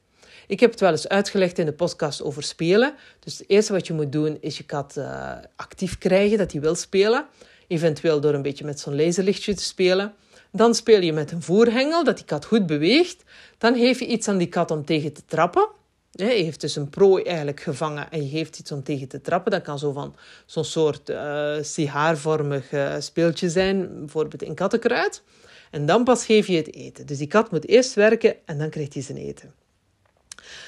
Ik 0.47 0.60
heb 0.60 0.71
het 0.71 0.79
wel 0.79 0.91
eens 0.91 1.07
uitgelegd 1.07 1.57
in 1.57 1.65
de 1.65 1.73
podcast 1.73 2.23
over 2.23 2.43
spelen. 2.43 2.93
Dus 3.19 3.38
het 3.38 3.49
eerste 3.49 3.73
wat 3.73 3.88
je 3.88 3.93
moet 3.93 4.12
doen 4.12 4.38
is 4.41 4.57
je 4.57 4.63
kat 4.63 4.95
uh, 4.97 5.31
actief 5.55 5.97
krijgen, 5.97 6.38
dat 6.38 6.51
hij 6.51 6.62
wil 6.62 6.75
spelen. 6.75 7.25
Eventueel 7.71 8.19
door 8.19 8.34
een 8.34 8.41
beetje 8.41 8.65
met 8.65 8.79
zo'n 8.79 8.95
laserlichtje 8.95 9.53
te 9.53 9.63
spelen. 9.63 10.13
Dan 10.51 10.75
speel 10.75 11.01
je 11.01 11.13
met 11.13 11.31
een 11.31 11.41
voerhengel, 11.41 12.03
dat 12.03 12.15
die 12.15 12.25
kat 12.25 12.45
goed 12.45 12.65
beweegt. 12.65 13.23
Dan 13.57 13.75
geef 13.75 13.99
je 13.99 14.05
iets 14.05 14.27
aan 14.27 14.38
die 14.38 14.47
kat 14.47 14.71
om 14.71 14.86
tegen 14.86 15.13
te 15.13 15.21
trappen. 15.25 15.67
Je 16.12 16.23
heeft 16.23 16.62
dus 16.62 16.75
een 16.75 16.89
prooi 16.89 17.23
eigenlijk 17.23 17.60
gevangen 17.60 18.12
en 18.12 18.23
je 18.23 18.29
geeft 18.29 18.60
iets 18.60 18.71
om 18.71 18.84
tegen 18.84 19.07
te 19.07 19.21
trappen. 19.21 19.51
Dat 19.51 19.62
kan 19.62 19.79
zo 19.79 19.91
van 19.91 20.15
zo'n 20.45 20.65
soort 20.65 21.10
uh, 21.10 21.55
sigaarvormig 21.62 22.71
uh, 22.71 22.95
speeltje 22.99 23.49
zijn, 23.49 23.99
bijvoorbeeld 23.99 24.43
in 24.43 24.55
kattenkruid. 24.55 25.23
En 25.71 25.86
dan 25.86 26.03
pas 26.03 26.25
geef 26.25 26.47
je 26.47 26.55
het 26.55 26.73
eten. 26.73 27.05
Dus 27.05 27.17
die 27.17 27.27
kat 27.27 27.51
moet 27.51 27.67
eerst 27.67 27.93
werken 27.93 28.36
en 28.45 28.57
dan 28.57 28.69
krijgt 28.69 28.93
hij 28.93 29.03
zijn 29.03 29.17
eten. 29.17 29.53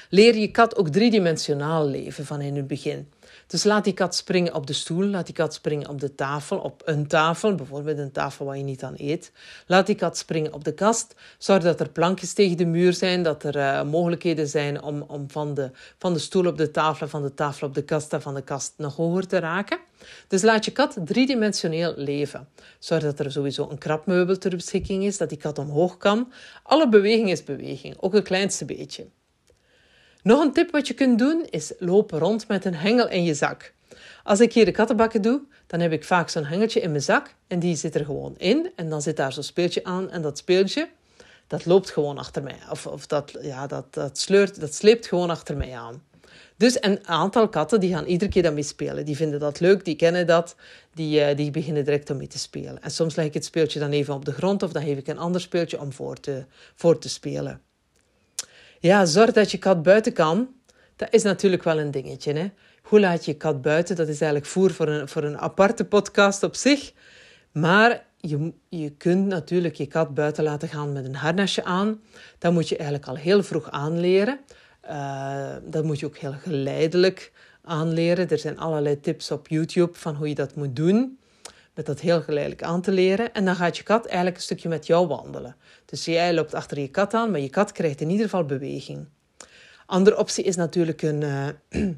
Leer 0.10 0.36
je 0.36 0.52
kat 0.52 0.76
ook 0.76 0.90
driedimensionaal 0.90 1.88
leven 1.88 2.26
van 2.26 2.42
in 2.42 2.56
het 2.56 2.68
begin. 2.68 3.08
Dus 3.54 3.64
laat 3.64 3.84
die 3.84 3.94
kat 3.94 4.16
springen 4.16 4.54
op 4.54 4.68
de 4.68 4.74
stoel, 4.74 5.06
laat 5.06 5.26
die 5.26 5.36
kat 5.36 5.54
springen 5.54 5.90
op 5.90 6.00
de 6.00 6.16
tafel, 6.16 6.58
op 6.58 6.82
een 6.86 7.08
tafel, 7.08 7.56
bijvoorbeeld 7.56 7.98
een 7.98 8.12
tafel 8.12 8.46
waar 8.46 8.58
je 8.58 8.64
niet 8.64 8.84
aan 8.84 8.94
eet. 8.98 9.32
Laat 9.68 9.86
die 9.86 9.96
kat 9.96 10.18
springen 10.18 10.54
op 10.54 10.64
de 10.64 10.74
kast. 10.74 11.16
Zorg 11.38 11.64
dat 11.64 11.80
er 11.80 11.90
plankjes 11.90 12.34
tegen 12.34 12.58
de 12.58 12.66
muur 12.66 12.94
zijn, 12.94 13.24
dat 13.24 13.44
er 13.44 13.56
uh, 13.56 13.84
mogelijkheden 13.84 14.48
zijn 14.48 14.82
om, 14.82 15.02
om 15.02 15.30
van, 15.30 15.54
de, 15.54 15.72
van 15.98 16.14
de 16.14 16.20
stoel 16.20 16.46
op 16.46 16.58
de 16.58 16.72
tafel, 16.72 17.08
van 17.08 17.22
de 17.22 17.34
tafel 17.34 17.68
op 17.68 17.74
de 17.74 17.84
kast 17.84 18.14
en 18.14 18.22
van 18.22 18.34
de 18.34 18.42
kast 18.42 18.74
nog 18.78 18.96
hoger 18.96 19.28
te 19.28 19.40
raken. 19.40 19.78
Dus 20.28 20.42
laat 20.42 20.66
je 20.66 20.72
kat 20.72 20.98
driedimensioneel 21.06 21.94
leven. 21.96 22.48
Zorg 22.80 23.04
dat 23.04 23.20
er 23.20 23.32
sowieso 23.32 23.70
een 23.70 23.78
krabmeubel 23.78 24.38
ter 24.38 24.56
beschikking 24.56 25.04
is, 25.04 25.18
dat 25.18 25.30
die 25.30 25.38
kat 25.38 25.58
omhoog 25.60 25.98
kan. 25.98 26.32
Alle 26.64 26.90
beweging 26.90 27.30
is 27.30 27.44
beweging, 27.44 27.96
ook 28.00 28.14
het 28.14 28.24
kleinste 28.24 28.66
beetje. 28.66 29.08
Nog 30.24 30.42
een 30.42 30.54
tip 30.54 30.72
wat 30.72 30.88
je 30.88 30.94
kunt 30.94 31.20
doen 31.20 31.46
is 31.50 31.74
lopen 31.80 32.20
rond 32.20 32.48
met 32.48 32.66
een 32.66 32.76
hengel 32.76 33.10
in 33.10 33.24
je 33.24 33.34
zak. 33.34 33.74
Als 34.24 34.40
ik 34.40 34.54
hier 34.54 34.66
de 34.66 34.72
kattenbakken 34.72 35.22
doe, 35.22 35.42
dan 35.68 35.80
heb 35.80 35.92
ik 35.92 36.04
vaak 36.04 36.30
zo'n 36.30 36.46
hengeltje 36.46 36.80
in 36.80 36.90
mijn 36.90 37.04
zak 37.04 37.34
en 37.48 37.60
die 37.60 37.76
zit 37.76 37.96
er 37.96 38.06
gewoon 38.06 38.36
in. 38.38 38.72
En 38.76 38.90
dan 38.90 39.02
zit 39.02 39.18
daar 39.18 39.34
zo'n 39.34 39.44
speeltje 39.44 39.84
aan 39.84 40.12
en 40.12 40.22
dat 40.22 40.38
speeltje, 40.38 40.90
dat 41.48 41.66
loopt 41.66 41.90
gewoon 41.90 42.18
achter 42.18 42.44
mij. 42.44 42.56
Of, 42.70 42.88
of 42.88 43.08
dat, 43.08 43.38
ja, 43.42 43.68
dat, 43.68 43.94
dat, 43.94 44.18
sleurt, 44.18 44.60
dat 44.60 44.74
sleept 44.74 45.08
gewoon 45.08 45.30
achter 45.30 45.58
mij 45.58 45.78
aan. 45.78 46.04
Dus 46.58 46.78
een 46.80 47.08
aantal 47.08 47.50
katten 47.50 47.80
die 47.80 47.94
gaan 47.94 48.06
iedere 48.06 48.32
keer 48.32 48.44
daarmee 48.44 48.64
spelen. 48.64 49.06
Die 49.06 49.16
vinden 49.16 49.40
dat 49.40 49.60
leuk, 49.60 49.86
die 49.86 49.96
kennen 49.96 50.28
dat, 50.28 50.56
die, 50.94 51.20
uh, 51.20 51.36
die 51.36 51.52
beginnen 51.52 51.86
direct 51.86 52.10
om 52.10 52.18
mee 52.18 52.28
te 52.28 52.40
spelen. 52.40 52.82
En 52.82 52.92
soms 52.92 53.16
leg 53.16 53.26
ik 53.26 53.34
het 53.34 53.46
speeltje 53.46 53.80
dan 53.80 53.92
even 53.92 54.14
op 54.14 54.26
de 54.26 54.32
grond 54.32 54.64
of 54.64 54.72
dan 54.72 54.84
geef 54.84 54.98
ik 54.98 55.08
een 55.08 55.18
ander 55.18 55.42
speeltje 55.42 55.80
om 55.80 55.94
voor 55.94 56.20
te, 56.20 56.46
voor 56.76 57.00
te 57.00 57.10
spelen. 57.10 57.62
Ja, 58.84 59.06
zorg 59.06 59.32
dat 59.32 59.52
je 59.52 59.58
kat 59.58 59.84
buiten 59.84 60.14
kan. 60.14 60.48
Dat 60.96 61.08
is 61.14 61.24
natuurlijk 61.24 61.64
wel 61.64 61.80
een 61.80 61.92
dingetje. 61.92 62.34
Hè? 62.34 62.52
Hoe 62.82 63.00
laat 63.00 63.26
je 63.26 63.34
kat 63.34 63.62
buiten? 63.62 63.96
Dat 63.96 64.08
is 64.08 64.22
eigenlijk 64.22 64.52
voer 64.52 64.72
voor 64.72 64.88
een, 64.88 65.08
voor 65.08 65.24
een 65.24 65.38
aparte 65.38 65.86
podcast 65.86 66.44
op 66.44 66.56
zich. 66.56 66.94
Maar 67.52 68.06
je, 68.18 68.54
je 68.70 68.90
kunt 68.90 69.28
natuurlijk 69.28 69.76
je 69.76 69.86
kat 69.86 70.14
buiten 70.14 70.44
laten 70.44 70.68
gaan 70.68 70.94
met 70.94 71.06
een 71.06 71.16
harnasje 71.16 71.64
aan. 71.64 72.02
Dat 72.38 72.54
moet 72.54 72.70
je 72.70 72.78
eigenlijk 72.78 73.10
al 73.10 73.16
heel 73.16 73.44
vroeg 73.44 73.72
aanleren. 73.72 74.40
Uh, 74.90 75.56
dat 75.64 75.84
moet 75.84 76.00
je 76.00 76.06
ook 76.06 76.18
heel 76.18 76.36
geleidelijk 76.42 77.32
aanleren. 77.62 78.30
Er 78.30 78.40
zijn 78.40 78.60
allerlei 78.60 79.00
tips 79.00 79.32
op 79.32 79.48
YouTube 79.48 79.94
van 79.94 80.16
hoe 80.16 80.28
je 80.28 80.36
dat 80.36 80.56
moet 80.56 80.76
doen. 80.76 81.20
Met 81.76 81.86
dat 81.86 82.00
heel 82.00 82.22
geleidelijk 82.22 82.64
aan 82.64 82.82
te 82.82 82.92
leren. 82.92 83.34
En 83.34 83.46
dan 83.46 83.56
gaat 83.56 83.78
je 83.78 83.84
kat 83.84 84.06
eigenlijk 84.06 84.36
een 84.36 84.42
stukje 84.42 84.70
met 84.70 84.88
jou 84.88 85.08
wandelen. 85.08 85.56
Dus 85.86 86.06
jij 86.06 86.34
loopt 86.34 86.54
achter 86.54 86.80
je 86.80 86.88
kat 86.88 87.14
aan, 87.14 87.32
maar 87.32 87.40
je 87.40 87.50
kat 87.50 87.72
krijgt 87.72 88.02
in 88.02 88.10
ieder 88.10 88.26
geval 88.26 88.46
beweging. 88.46 89.08
Andere 89.86 90.18
optie 90.18 90.44
is 90.44 90.56
natuurlijk 90.56 91.02
een, 91.02 91.22
uh, 91.22 91.48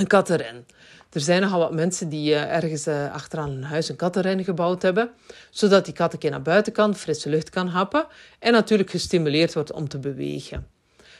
een 0.00 0.06
kattenren. 0.06 0.66
Er 1.12 1.20
zijn 1.20 1.40
nogal 1.40 1.58
wat 1.58 1.72
mensen 1.72 2.08
die 2.08 2.30
uh, 2.30 2.54
ergens 2.54 2.86
uh, 2.86 3.12
achteraan 3.12 3.50
hun 3.50 3.64
huis 3.64 3.88
een 3.88 3.96
kattenren 3.96 4.44
gebouwd 4.44 4.82
hebben, 4.82 5.10
zodat 5.50 5.84
die 5.84 5.94
kat 5.94 6.12
een 6.12 6.18
keer 6.18 6.30
naar 6.30 6.42
buiten 6.42 6.72
kan, 6.72 6.94
frisse 6.94 7.28
lucht 7.28 7.50
kan 7.50 7.66
happen 7.66 8.06
en 8.38 8.52
natuurlijk 8.52 8.90
gestimuleerd 8.90 9.54
wordt 9.54 9.72
om 9.72 9.88
te 9.88 9.98
bewegen. 9.98 10.73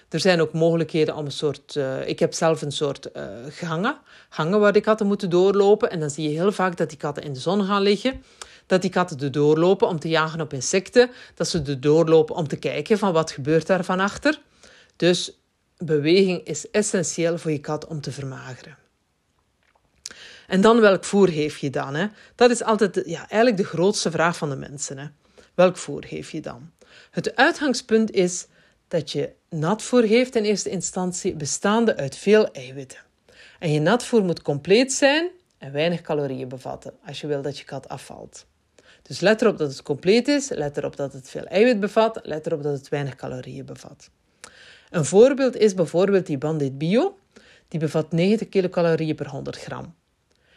Er 0.09 0.21
zijn 0.21 0.40
ook 0.40 0.53
mogelijkheden 0.53 1.17
om 1.17 1.25
een 1.25 1.33
soort. 1.33 1.75
Uh, 1.75 2.09
ik 2.09 2.19
heb 2.19 2.35
zelf 2.35 2.62
een 2.62 2.73
soort 2.73 3.09
uh, 3.17 3.23
gangen, 3.49 3.97
gangen 4.29 4.61
waar 4.61 4.73
de 4.73 4.81
katten 4.81 5.07
moeten 5.07 5.31
doorlopen. 5.31 5.90
En 5.90 6.01
dan 6.01 6.11
zie 6.11 6.31
je 6.31 6.37
heel 6.38 6.53
vaak 6.53 6.77
dat 6.77 6.88
die 6.88 6.99
katten 6.99 7.23
in 7.23 7.33
de 7.33 7.40
zon 7.40 7.64
gaan 7.64 7.83
liggen. 7.83 8.23
Dat 8.67 8.83
die 8.83 8.90
katten 8.90 9.21
er 9.21 9.33
doorlopen 9.33 9.88
om 9.88 9.99
te 9.99 10.09
jagen 10.09 10.40
op 10.40 10.53
insecten. 10.53 11.11
Dat 11.35 11.49
ze 11.49 11.62
er 11.62 11.81
doorlopen 11.81 12.35
om 12.35 12.49
te 12.49 12.57
kijken 12.57 12.99
van 12.99 13.12
wat 13.12 13.31
gebeurt 13.31 13.67
daar 13.67 13.85
van 13.85 14.01
achter. 14.01 14.40
Dus 14.97 15.38
beweging 15.77 16.47
is 16.47 16.71
essentieel 16.71 17.38
voor 17.38 17.51
je 17.51 17.61
kat 17.61 17.87
om 17.87 18.01
te 18.01 18.12
vermageren. 18.12 18.77
En 20.47 20.61
dan 20.61 20.81
welk 20.81 21.05
voer 21.05 21.29
geef 21.29 21.59
je 21.59 21.71
dan? 21.71 21.95
Hè? 21.95 22.07
Dat 22.35 22.51
is 22.51 22.62
altijd 22.62 23.03
ja, 23.07 23.19
eigenlijk 23.19 23.57
de 23.57 23.64
grootste 23.64 24.11
vraag 24.11 24.37
van 24.37 24.51
de 24.51 24.57
mensen. 24.57 24.99
Hè? 24.99 25.07
Welk 25.55 25.77
voer 25.77 26.05
geef 26.05 26.31
je 26.31 26.40
dan? 26.40 26.71
Het 27.11 27.37
uitgangspunt 27.37 28.11
is 28.11 28.47
dat 28.88 29.12
je 29.12 29.33
natvoer 29.49 30.03
geeft 30.03 30.37
in 30.37 30.44
eerste 30.44 30.70
instantie 30.70 31.35
bestaande 31.35 31.97
uit 31.97 32.16
veel 32.16 32.51
eiwitten. 32.51 32.99
En 33.59 33.73
je 33.73 33.81
natvoer 33.81 34.25
moet 34.25 34.42
compleet 34.42 34.92
zijn 34.92 35.31
en 35.59 35.73
weinig 35.73 36.01
calorieën 36.01 36.49
bevatten 36.49 36.94
als 37.07 37.20
je 37.20 37.27
wil 37.27 37.42
dat 37.42 37.59
je 37.59 37.64
kat 37.64 37.88
afvalt. 37.88 38.47
Dus 39.03 39.20
let 39.20 39.42
erop 39.42 39.59
dat 39.59 39.70
het 39.70 39.83
compleet 39.83 40.29
is, 40.29 40.49
let 40.49 40.77
erop 40.77 40.97
dat 40.97 41.12
het 41.12 41.31
veel 41.31 41.44
eiwit 41.44 41.81
bevat, 41.81 42.20
let 42.23 42.47
erop 42.47 42.62
dat 42.62 42.79
het 42.79 42.88
weinig 42.88 43.14
calorieën 43.14 43.64
bevat. 43.64 44.11
Een 44.90 45.05
voorbeeld 45.05 45.57
is 45.57 45.75
bijvoorbeeld 45.75 46.27
die 46.27 46.38
Bandit 46.38 46.79
Bio. 46.79 47.18
Die 47.68 47.81
bevat 47.81 48.12
90 48.12 48.49
kilocalorieën 48.49 49.14
per 49.14 49.29
100 49.29 49.57
gram. 49.57 49.94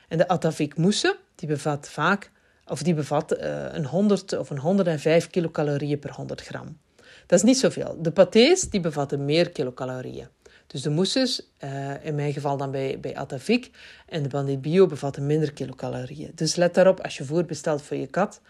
En 0.08 0.18
de 0.18 0.28
Atavik 0.28 0.78
Mousse, 0.78 1.18
die 1.36 1.48
bevat 1.48 1.90
vaak, 1.90 2.32
of 2.66 2.84
die 2.84 2.94
bevat 2.94 3.38
uh, 3.38 3.66
een 3.72 3.86
100 3.86 4.38
of 4.38 4.50
een 4.50 4.60
105 4.60 5.28
kilocalorieën 5.28 6.00
per 6.00 6.12
100 6.12 6.42
gram. 6.42 6.78
Dat 7.26 7.40
is 7.40 7.46
niet 7.46 7.58
zoveel. 7.58 7.98
De 8.02 8.12
pâtés 8.12 8.70
die 8.70 8.80
bevatten 8.80 9.26
meer 9.26 9.50
kilocalorieën. 9.50 10.28
Dus 10.68 10.82
de 10.82 10.90
mousses, 10.90 11.52
uh, 11.64 12.06
in 12.06 12.16
mijn 12.16 12.34
geval 12.34 12.58
dan 12.58 12.72
bij, 12.72 13.00
bij 13.00 13.16
Atavik, 13.16 13.70
en 14.06 14.24
de 14.24 14.30
Bandit 14.30 14.62
Bio 14.62 14.86
bevatten 14.86 15.26
minder 15.26 15.54
kilocalorieën. 15.54 16.32
Dus 16.36 16.56
let 16.56 16.74
daarop 16.74 17.00
als 17.02 17.18
je 17.18 17.26
voer 17.26 17.46
bestelt 17.46 17.82
voor 17.82 17.98
je 17.98 18.08
kat. 18.08 18.42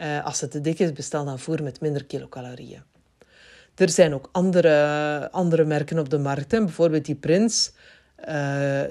Uh, 0.00 0.24
als 0.24 0.40
het 0.40 0.50
te 0.50 0.60
dik 0.60 0.78
is, 0.78 0.92
bestel 0.92 1.24
dan 1.24 1.38
voer 1.38 1.62
met 1.62 1.80
minder 1.80 2.04
kilocalorieën. 2.04 2.82
Er 3.74 3.88
zijn 3.88 4.14
ook 4.14 4.28
andere, 4.32 5.28
andere 5.30 5.64
merken 5.64 5.98
op 5.98 6.10
de 6.10 6.18
markt. 6.18 6.48
Bijvoorbeeld 6.48 7.04
die 7.04 7.14
Prince, 7.14 7.70
uh, 8.18 8.26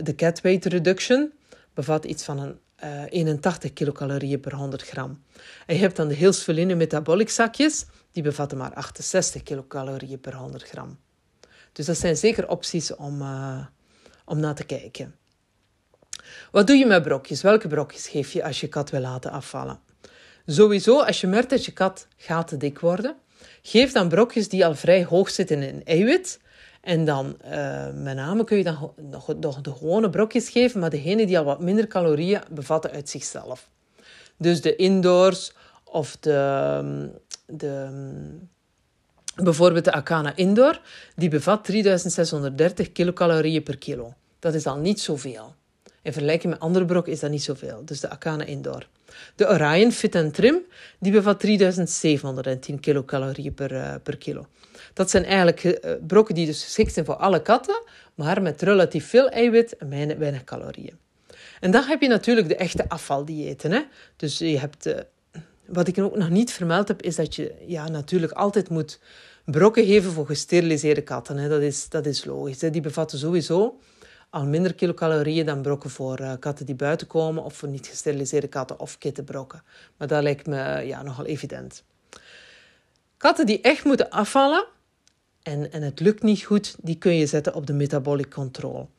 de 0.01 0.13
Cat 0.15 0.41
Weight 0.41 0.65
Reduction, 0.65 1.31
bevat 1.73 2.05
iets 2.05 2.23
van 2.23 2.39
een 2.39 2.59
81 3.09 3.73
kilocalorieën 3.73 4.39
per 4.39 4.55
100 4.55 4.81
gram. 4.81 5.23
Je 5.67 5.73
hebt 5.73 5.95
dan 5.95 6.07
de 6.07 6.13
Hills 6.13 6.45
Metabolic 6.45 7.29
zakjes 7.29 7.85
die 8.11 8.23
bevatten 8.23 8.57
maar 8.57 8.73
68 8.73 9.43
kilocalorieën 9.43 10.19
per 10.19 10.35
100 10.35 10.63
gram. 10.63 10.97
Dus 11.71 11.85
dat 11.85 11.97
zijn 11.97 12.17
zeker 12.17 12.49
opties 12.49 12.95
om, 12.95 13.21
uh, 13.21 13.65
om 14.25 14.39
naar 14.39 14.55
te 14.55 14.63
kijken. 14.63 15.15
Wat 16.51 16.67
doe 16.67 16.75
je 16.75 16.85
met 16.85 17.03
brokjes? 17.03 17.41
Welke 17.41 17.67
brokjes 17.67 18.07
geef 18.07 18.31
je 18.33 18.43
als 18.43 18.59
je 18.59 18.67
kat 18.67 18.89
wil 18.89 18.99
laten 18.99 19.31
afvallen? 19.31 19.79
Sowieso, 20.45 21.01
als 21.01 21.21
je 21.21 21.27
merkt 21.27 21.49
dat 21.49 21.65
je 21.65 21.71
kat 21.71 22.07
gaat 22.17 22.47
te 22.47 22.57
dik 22.57 22.79
worden, 22.79 23.15
geef 23.61 23.91
dan 23.91 24.09
brokjes 24.09 24.49
die 24.49 24.65
al 24.65 24.75
vrij 24.75 25.03
hoog 25.03 25.29
zitten 25.29 25.63
in 25.63 25.83
eiwit. 25.83 26.39
En 26.81 27.05
dan, 27.05 27.37
uh, 27.45 27.87
met 27.93 28.15
name 28.15 28.43
kun 28.43 28.57
je 28.57 28.63
dan 28.63 28.93
nog, 28.95 29.35
nog 29.39 29.61
de 29.61 29.73
gewone 29.73 30.09
brokjes 30.09 30.49
geven, 30.49 30.79
maar 30.79 30.89
degene 30.89 31.25
die 31.25 31.37
al 31.37 31.43
wat 31.43 31.59
minder 31.59 31.87
calorieën 31.87 32.41
bevatten 32.49 32.91
uit 32.91 33.09
zichzelf. 33.09 33.69
Dus 34.37 34.61
de 34.61 34.75
indoors 34.75 35.53
of 35.83 36.17
de, 36.19 37.11
de, 37.57 37.89
bijvoorbeeld 39.35 39.85
de 39.85 39.91
Akana 39.91 40.35
Indoor, 40.35 40.81
die 41.15 41.29
bevat 41.29 41.63
3630 41.63 42.91
kilocalorieën 42.91 43.63
per 43.63 43.77
kilo. 43.77 44.13
Dat 44.39 44.53
is 44.53 44.65
al 44.65 44.77
niet 44.77 44.99
zoveel. 44.99 45.55
In 46.01 46.11
vergelijking 46.11 46.53
met 46.53 46.61
andere 46.61 46.85
brokken 46.85 47.13
is 47.13 47.19
dat 47.19 47.29
niet 47.29 47.43
zoveel. 47.43 47.85
Dus 47.85 47.99
de 47.99 48.09
Akana 48.09 48.43
Indoor. 48.43 48.87
De 49.35 49.47
Orion 49.47 49.91
Fit 49.91 50.33
Trim, 50.33 50.59
die 50.99 51.11
bevat 51.11 51.39
3710 51.39 52.79
kilocalorieën 52.79 53.53
per, 53.53 53.71
uh, 53.71 53.95
per 54.03 54.17
kilo. 54.17 54.45
Dat 54.93 55.09
zijn 55.09 55.25
eigenlijk 55.25 55.63
uh, 55.63 55.91
brokken 56.07 56.35
die 56.35 56.45
dus 56.45 56.63
geschikt 56.63 56.93
zijn 56.93 57.05
voor 57.05 57.15
alle 57.15 57.41
katten, 57.41 57.83
maar 58.15 58.41
met 58.41 58.61
relatief 58.61 59.07
veel 59.07 59.29
eiwit 59.29 59.77
en 59.77 59.89
weinig, 59.89 60.43
calorieën. 60.43 60.97
En 61.59 61.71
dan 61.71 61.83
heb 61.83 62.01
je 62.01 62.07
natuurlijk 62.07 62.47
de 62.47 62.55
echte 62.55 62.89
afvaldiëten. 62.89 63.71
Hè? 63.71 63.81
Dus 64.15 64.37
je 64.37 64.59
hebt 64.59 64.87
uh, 64.87 64.97
wat 65.73 65.87
ik 65.87 65.99
ook 65.99 66.15
nog 66.15 66.29
niet 66.29 66.51
vermeld 66.51 66.87
heb, 66.87 67.01
is 67.01 67.15
dat 67.15 67.35
je 67.35 67.55
ja, 67.65 67.89
natuurlijk 67.89 68.31
altijd 68.31 68.69
moet 68.69 68.99
brokken 69.45 69.85
geven 69.85 70.11
voor 70.11 70.25
gesteriliseerde 70.25 71.01
katten. 71.01 71.37
Hè. 71.37 71.49
Dat, 71.49 71.61
is, 71.61 71.89
dat 71.89 72.05
is 72.05 72.25
logisch. 72.25 72.61
Hè. 72.61 72.69
Die 72.69 72.81
bevatten 72.81 73.19
sowieso 73.19 73.79
al 74.31 74.45
minder 74.45 74.73
kilocalorieën 74.73 75.45
dan 75.45 75.61
brokken 75.61 75.89
voor 75.89 76.19
uh, 76.19 76.33
katten 76.39 76.65
die 76.65 76.75
buiten 76.75 77.07
komen 77.07 77.43
of 77.43 77.53
voor 77.53 77.69
niet 77.69 77.87
gesteriliseerde 77.87 78.47
katten 78.47 78.79
of 78.79 78.97
kittenbrokken. 78.97 79.63
Maar 79.97 80.07
dat 80.07 80.23
lijkt 80.23 80.47
me 80.47 80.81
ja, 80.85 81.03
nogal 81.03 81.25
evident. 81.25 81.83
Katten 83.17 83.45
die 83.45 83.61
echt 83.61 83.83
moeten 83.83 84.09
afvallen 84.09 84.65
en, 85.43 85.71
en 85.71 85.81
het 85.81 85.99
lukt 85.99 86.23
niet 86.23 86.43
goed, 86.43 86.75
die 86.81 86.97
kun 86.97 87.15
je 87.15 87.25
zetten 87.25 87.53
op 87.53 87.67
de 87.67 87.73
metabolic 87.73 88.29
control. 88.29 88.89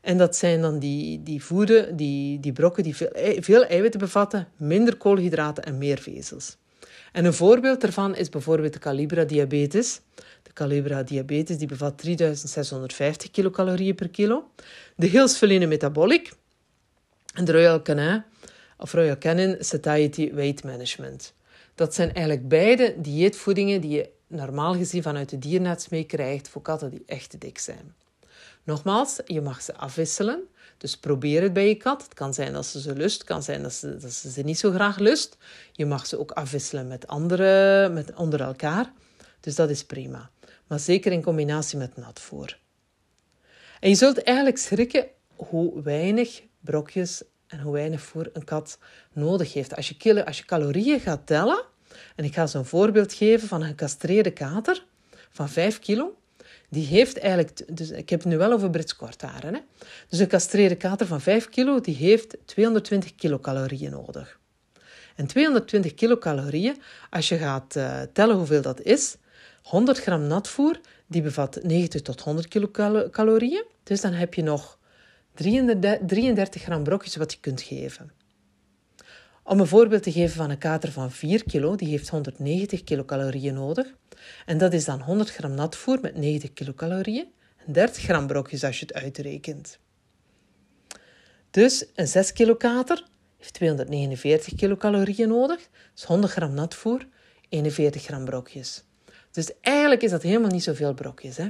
En 0.00 0.18
dat 0.18 0.36
zijn 0.36 0.60
dan 0.60 0.78
die, 0.78 1.22
die 1.22 1.44
voeden, 1.44 1.96
die, 1.96 2.40
die 2.40 2.52
brokken 2.52 2.82
die 2.82 2.96
veel, 2.96 3.10
veel 3.40 3.64
eiwitten 3.64 4.00
bevatten, 4.00 4.48
minder 4.56 4.96
koolhydraten 4.96 5.64
en 5.64 5.78
meer 5.78 5.98
vezels. 5.98 6.56
En 7.12 7.24
een 7.24 7.34
voorbeeld 7.34 7.80
daarvan 7.80 8.14
is 8.14 8.28
bijvoorbeeld 8.28 8.72
de 8.72 8.78
Calibra 8.78 9.24
Diabetes. 9.24 10.00
De 10.42 10.52
Calibra 10.52 11.02
Diabetes 11.02 11.58
die 11.58 11.68
bevat 11.68 11.98
3650 11.98 13.30
kilocalorieën 13.30 13.94
per 13.94 14.08
kilo. 14.08 14.50
De 14.96 15.06
Hills 15.06 15.40
Metabolic 15.40 16.32
en 17.34 17.44
de 17.44 17.52
Royal 17.52 17.82
Canin 17.82 18.22
of 18.78 18.92
Royal 18.92 19.18
Canin 19.18 19.56
Satiety 19.58 20.32
Weight 20.32 20.64
Management. 20.64 21.34
Dat 21.74 21.94
zijn 21.94 22.12
eigenlijk 22.12 22.48
beide 22.48 22.94
dieetvoedingen 22.98 23.80
die 23.80 23.90
je 23.90 24.10
normaal 24.26 24.74
gezien 24.74 25.02
vanuit 25.02 25.28
de 25.28 25.38
dierarts 25.38 25.88
meekrijgt 25.88 26.48
voor 26.48 26.62
katten 26.62 26.90
die 26.90 27.02
echt 27.06 27.40
dik 27.40 27.58
zijn. 27.58 27.94
Nogmaals, 28.68 29.20
je 29.26 29.40
mag 29.40 29.62
ze 29.62 29.74
afwisselen. 29.74 30.48
Dus 30.78 30.96
probeer 30.96 31.42
het 31.42 31.52
bij 31.52 31.68
je 31.68 31.74
kat. 31.74 32.02
Het 32.02 32.14
kan 32.14 32.34
zijn 32.34 32.52
dat 32.52 32.66
ze 32.66 32.80
ze 32.80 32.94
lust, 32.94 33.18
het 33.18 33.26
kan 33.26 33.42
zijn 33.42 33.62
dat 33.62 33.72
ze, 33.72 33.96
dat 33.96 34.12
ze 34.12 34.30
ze 34.30 34.42
niet 34.42 34.58
zo 34.58 34.70
graag 34.70 34.98
lust. 34.98 35.36
Je 35.72 35.86
mag 35.86 36.06
ze 36.06 36.18
ook 36.18 36.30
afwisselen 36.30 36.86
met 36.88 37.06
andere, 37.06 37.88
met 37.88 38.14
onder 38.14 38.40
elkaar. 38.40 38.92
Dus 39.40 39.54
dat 39.54 39.70
is 39.70 39.84
prima. 39.84 40.30
Maar 40.66 40.80
zeker 40.80 41.12
in 41.12 41.22
combinatie 41.22 41.78
met 41.78 41.96
natvoer. 41.96 42.58
En 43.80 43.88
je 43.88 43.94
zult 43.94 44.22
eigenlijk 44.22 44.58
schrikken 44.58 45.06
hoe 45.36 45.82
weinig 45.82 46.42
brokjes 46.60 47.22
en 47.46 47.60
hoe 47.60 47.72
weinig 47.72 48.00
voer 48.00 48.30
een 48.32 48.44
kat 48.44 48.78
nodig 49.12 49.52
heeft. 49.52 49.76
Als 49.76 49.88
je, 49.88 50.24
als 50.24 50.38
je 50.38 50.44
calorieën 50.44 51.00
gaat 51.00 51.26
tellen, 51.26 51.64
en 52.16 52.24
ik 52.24 52.34
ga 52.34 52.46
zo'n 52.46 52.64
voorbeeld 52.64 53.12
geven 53.12 53.48
van 53.48 53.62
een 53.62 53.68
gecastreerde 53.68 54.30
kater 54.30 54.84
van 55.30 55.48
5 55.48 55.78
kilo, 55.78 56.17
die 56.68 56.86
heeft 56.86 57.18
eigenlijk, 57.18 57.76
dus 57.76 57.90
ik 57.90 58.10
heb 58.10 58.20
het 58.20 58.28
nu 58.28 58.36
wel 58.36 58.52
over 58.52 58.70
Brits 58.70 58.96
kortharen. 58.96 59.54
Hè? 59.54 59.60
Dus 60.08 60.18
een 60.18 60.28
castreerde 60.28 60.76
kater 60.76 61.06
van 61.06 61.20
5 61.20 61.48
kilo, 61.48 61.80
die 61.80 61.94
heeft 61.94 62.36
220 62.44 63.14
kilocalorieën 63.14 63.90
nodig. 63.90 64.38
En 65.16 65.26
220 65.26 65.94
kilocalorieën, 65.94 66.76
als 67.10 67.28
je 67.28 67.36
gaat 67.38 67.76
uh, 67.76 68.00
tellen 68.12 68.36
hoeveel 68.36 68.62
dat 68.62 68.80
is, 68.80 69.16
100 69.62 69.98
gram 69.98 70.22
natvoer, 70.22 70.80
die 71.06 71.22
bevat 71.22 71.58
90 71.62 72.02
tot 72.02 72.20
100 72.20 72.48
kilocalorieën. 72.48 73.64
Dus 73.82 74.00
dan 74.00 74.12
heb 74.12 74.34
je 74.34 74.42
nog 74.42 74.78
33 75.34 76.62
gram 76.62 76.82
brokjes 76.82 77.16
wat 77.16 77.32
je 77.32 77.38
kunt 77.40 77.62
geven. 77.62 78.10
Om 79.48 79.60
een 79.60 79.66
voorbeeld 79.66 80.02
te 80.02 80.12
geven 80.12 80.36
van 80.36 80.50
een 80.50 80.58
kater 80.58 80.92
van 80.92 81.10
4 81.10 81.44
kilo, 81.44 81.76
die 81.76 81.88
heeft 81.88 82.08
190 82.08 82.84
kilocalorieën 82.84 83.54
nodig. 83.54 83.94
En 84.46 84.58
dat 84.58 84.72
is 84.72 84.84
dan 84.84 85.00
100 85.00 85.30
gram 85.30 85.54
natvoer 85.54 85.98
met 86.00 86.16
90 86.16 86.52
kilocalorieën 86.52 87.26
en 87.66 87.72
30 87.72 88.02
gram 88.02 88.26
brokjes 88.26 88.64
als 88.64 88.78
je 88.80 88.86
het 88.86 88.94
uitrekent. 88.94 89.78
Dus 91.50 91.86
een 91.94 92.08
6 92.08 92.32
kilo 92.32 92.54
kater 92.54 93.04
heeft 93.38 93.52
249 93.54 94.54
kilocalorieën 94.54 95.28
nodig, 95.28 95.68
dus 95.94 96.04
100 96.04 96.32
gram 96.32 96.54
natvoer, 96.54 97.06
41 97.48 98.02
gram 98.02 98.24
brokjes. 98.24 98.84
Dus 99.30 99.52
eigenlijk 99.60 100.02
is 100.02 100.10
dat 100.10 100.22
helemaal 100.22 100.50
niet 100.50 100.62
zoveel 100.62 100.94
brokjes. 100.94 101.36
Hè? 101.36 101.48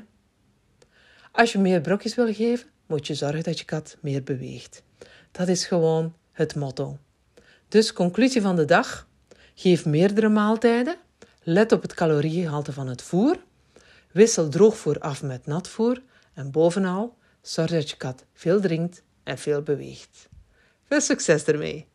Als 1.32 1.52
je 1.52 1.58
meer 1.58 1.80
brokjes 1.80 2.14
wil 2.14 2.34
geven, 2.34 2.68
moet 2.86 3.06
je 3.06 3.14
zorgen 3.14 3.42
dat 3.42 3.58
je 3.58 3.64
kat 3.64 3.96
meer 4.00 4.22
beweegt. 4.22 4.82
Dat 5.32 5.48
is 5.48 5.66
gewoon 5.66 6.14
het 6.32 6.54
motto. 6.54 6.98
Dus 7.68 7.92
conclusie 7.92 8.42
van 8.42 8.56
de 8.56 8.64
dag: 8.64 9.06
geef 9.54 9.84
meerdere 9.84 10.28
maaltijden, 10.28 10.96
let 11.42 11.72
op 11.72 11.82
het 11.82 11.94
caloriegehalte 11.94 12.72
van 12.72 12.86
het 12.86 13.02
voer, 13.02 13.36
wissel 14.12 14.48
droogvoer 14.48 14.98
af 14.98 15.22
met 15.22 15.46
natvoer 15.46 16.02
en 16.34 16.50
bovenal 16.50 17.16
zorg 17.42 17.70
dat 17.70 17.90
je 17.90 17.96
kat 17.96 18.24
veel 18.34 18.60
drinkt 18.60 19.02
en 19.22 19.38
veel 19.38 19.62
beweegt. 19.62 20.28
Veel 20.84 21.00
succes 21.00 21.44
ermee! 21.44 21.86